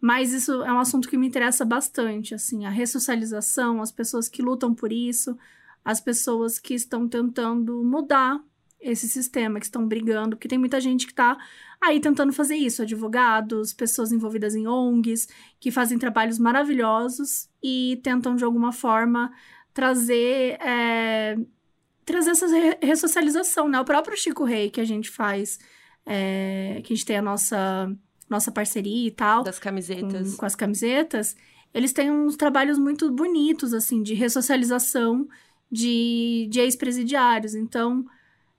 [0.00, 4.42] Mas isso é um assunto que me interessa bastante, assim, a ressocialização, as pessoas que
[4.42, 5.36] lutam por isso,
[5.84, 8.40] as pessoas que estão tentando mudar
[8.80, 11.38] esse sistema, que estão brigando, porque tem muita gente que está
[11.82, 15.28] aí tentando fazer isso, advogados, pessoas envolvidas em ONGs,
[15.60, 19.32] que fazem trabalhos maravilhosos e tentam de alguma forma
[19.72, 21.36] trazer é,
[22.04, 22.46] trazer essa
[22.80, 23.80] ressocialização, né?
[23.80, 25.58] O próprio Chico Rei que a gente faz,
[26.04, 27.94] é, que a gente tem a nossa
[28.28, 31.36] nossa parceria e tal, das camisetas, com, com as camisetas,
[31.72, 35.28] eles têm uns trabalhos muito bonitos assim de ressocialização
[35.70, 37.54] de, de ex-presidiários.
[37.54, 38.04] Então,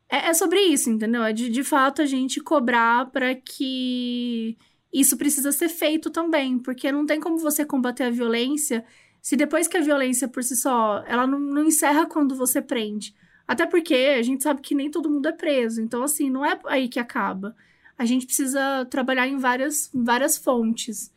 [0.09, 1.23] é, é sobre isso, entendeu?
[1.23, 4.57] É de, de fato a gente cobrar para que
[4.93, 8.85] isso precisa ser feito também, porque não tem como você combater a violência
[9.27, 13.13] se depois que a violência por si só, ela não, não encerra quando você prende.
[13.45, 15.81] Até porque a gente sabe que nem todo mundo é preso.
[15.81, 17.53] Então, assim, não é aí que acaba.
[17.97, 21.11] A gente precisa trabalhar em várias, várias fontes.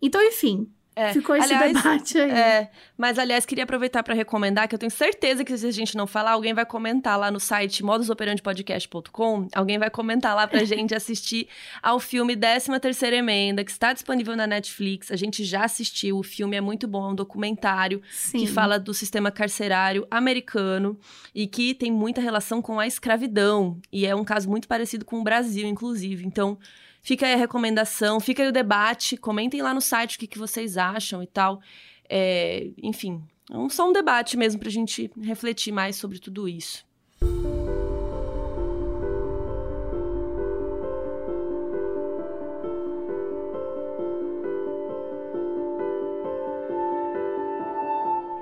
[0.00, 1.12] Então, enfim, é.
[1.12, 2.30] Ficou esse aliás, debate aí.
[2.30, 5.96] É, mas, aliás, queria aproveitar para recomendar que eu tenho certeza que se a gente
[5.96, 10.94] não falar, alguém vai comentar lá no site modusoperandepodcast.com, alguém vai comentar lá pra gente
[10.94, 11.48] assistir
[11.82, 15.10] ao filme 13 Terceira Emenda, que está disponível na Netflix.
[15.10, 18.38] A gente já assistiu, o filme é muito bom, é um documentário Sim.
[18.38, 20.98] que fala do sistema carcerário americano
[21.34, 23.80] e que tem muita relação com a escravidão.
[23.92, 26.24] E é um caso muito parecido com o Brasil, inclusive.
[26.24, 26.58] Então,
[27.04, 30.38] Fica aí a recomendação, fica aí o debate, comentem lá no site o que, que
[30.38, 31.60] vocês acham e tal.
[32.08, 36.48] É, enfim, é um, só um debate mesmo para a gente refletir mais sobre tudo
[36.48, 36.82] isso.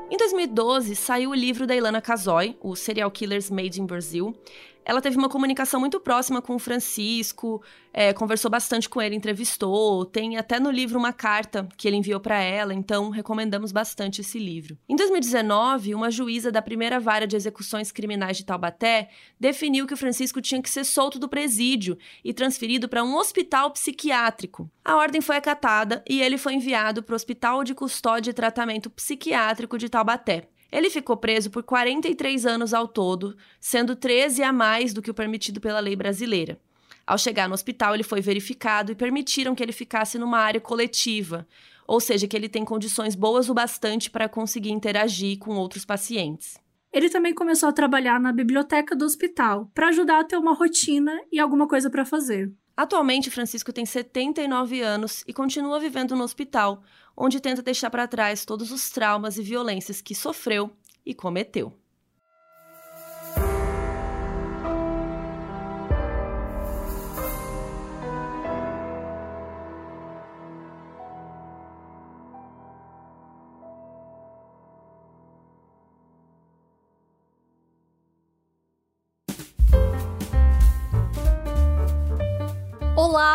[0.09, 4.37] Em 2012, saiu o livro da Ilana Casoy, o Serial Killers Made in Brazil,
[4.85, 7.63] ela teve uma comunicação muito próxima com o Francisco,
[7.93, 10.05] é, conversou bastante com ele, entrevistou.
[10.05, 14.39] Tem até no livro uma carta que ele enviou para ela, então recomendamos bastante esse
[14.39, 14.79] livro.
[14.89, 19.97] Em 2019, uma juíza da primeira vara de execuções criminais de Taubaté definiu que o
[19.97, 24.71] Francisco tinha que ser solto do presídio e transferido para um hospital psiquiátrico.
[24.85, 28.91] A ordem foi acatada e ele foi enviado para o Hospital de Custódia e Tratamento
[28.91, 30.49] Psiquiátrico de Taubaté.
[30.73, 35.15] Ele ficou preso por 43 anos ao todo, sendo 13 a mais do que o
[35.15, 36.59] permitido pela lei brasileira.
[37.07, 41.47] Ao chegar no hospital, ele foi verificado e permitiram que ele ficasse numa área coletiva,
[41.87, 46.57] ou seja, que ele tem condições boas o bastante para conseguir interagir com outros pacientes.
[46.91, 51.13] Ele também começou a trabalhar na biblioteca do hospital para ajudar a ter uma rotina
[51.31, 52.51] e alguma coisa para fazer.
[52.77, 56.83] Atualmente, Francisco tem 79 anos e continua vivendo no hospital,
[57.17, 60.71] onde tenta deixar para trás todos os traumas e violências que sofreu
[61.05, 61.82] e cometeu.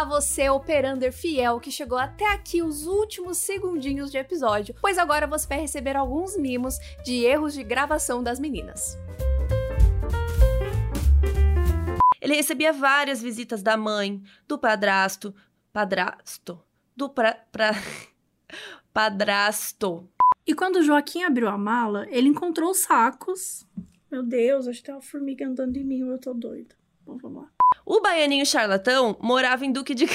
[0.07, 5.47] Você operander fiel que chegou até aqui os últimos segundinhos de episódio, pois agora você
[5.47, 8.97] vai receber alguns mimos de erros de gravação das meninas.
[12.21, 15.35] Ele recebia várias visitas da mãe, do padrasto,
[15.71, 16.59] padrasto,
[16.95, 17.71] do pra, pra
[18.91, 20.09] padrasto.
[20.45, 23.67] E quando Joaquim abriu a mala, ele encontrou os sacos.
[24.09, 26.75] Meu Deus, acho que tem uma formiga andando em mim, eu tô doida.
[27.05, 27.51] Bom, vamos lá.
[27.89, 30.05] O baianinho charlatão morava em Duque de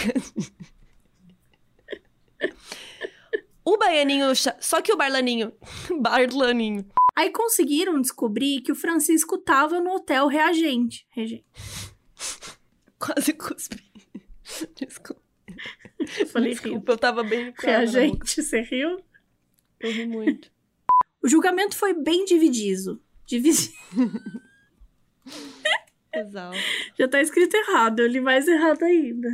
[3.64, 4.26] O baianinho.
[4.60, 5.54] Só que o barlaninho.
[5.98, 6.86] Barlaninho.
[7.16, 11.06] Aí conseguiram descobrir que o Francisco tava no hotel reagente.
[11.08, 11.46] Regente.
[12.98, 13.82] Quase cuspi.
[14.74, 15.22] Desculpa.
[16.18, 17.54] Eu falei Desculpa, eu tava bem.
[17.58, 19.02] Reagente, você riu?
[19.80, 20.52] Eu ri muito.
[21.22, 23.02] O julgamento foi bem dividido.
[23.24, 23.72] Dividido.
[26.14, 26.56] Exato.
[26.98, 29.28] Já tá escrito errado, eu li mais errado ainda.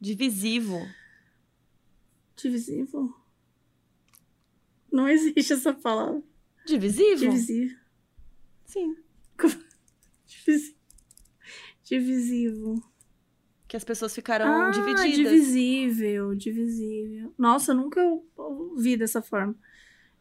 [0.00, 0.80] Divisivo.
[2.36, 3.14] Divisivo?
[4.90, 6.22] Não existe essa palavra.
[6.66, 7.20] Divisivo?
[7.20, 7.76] Divisivo.
[8.64, 8.96] Sim.
[10.26, 10.76] Divisivo.
[11.84, 12.82] Divisivo.
[13.68, 15.32] Que as pessoas ficaram ah, divididas.
[15.32, 17.34] Divisível, divisível.
[17.36, 18.00] Nossa, eu nunca
[18.36, 19.54] ouvi dessa forma.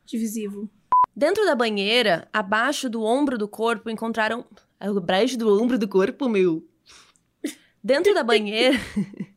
[0.05, 0.69] Divisivo.
[1.15, 4.45] Dentro da banheira, abaixo do ombro do corpo, encontraram
[4.81, 6.63] o brejo do ombro do corpo, meu.
[7.83, 8.77] Dentro da banheira.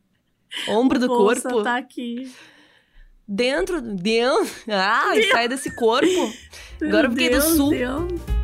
[0.67, 1.63] ombro do Bolsa corpo.
[1.63, 2.31] tá aqui.
[3.27, 3.81] Dentro.
[3.81, 4.49] Dentro.
[4.67, 5.29] Ah, Deus.
[5.29, 6.33] sai desse corpo.
[6.81, 7.69] Agora eu fiquei Deus, do sul.
[7.69, 8.38] Deus.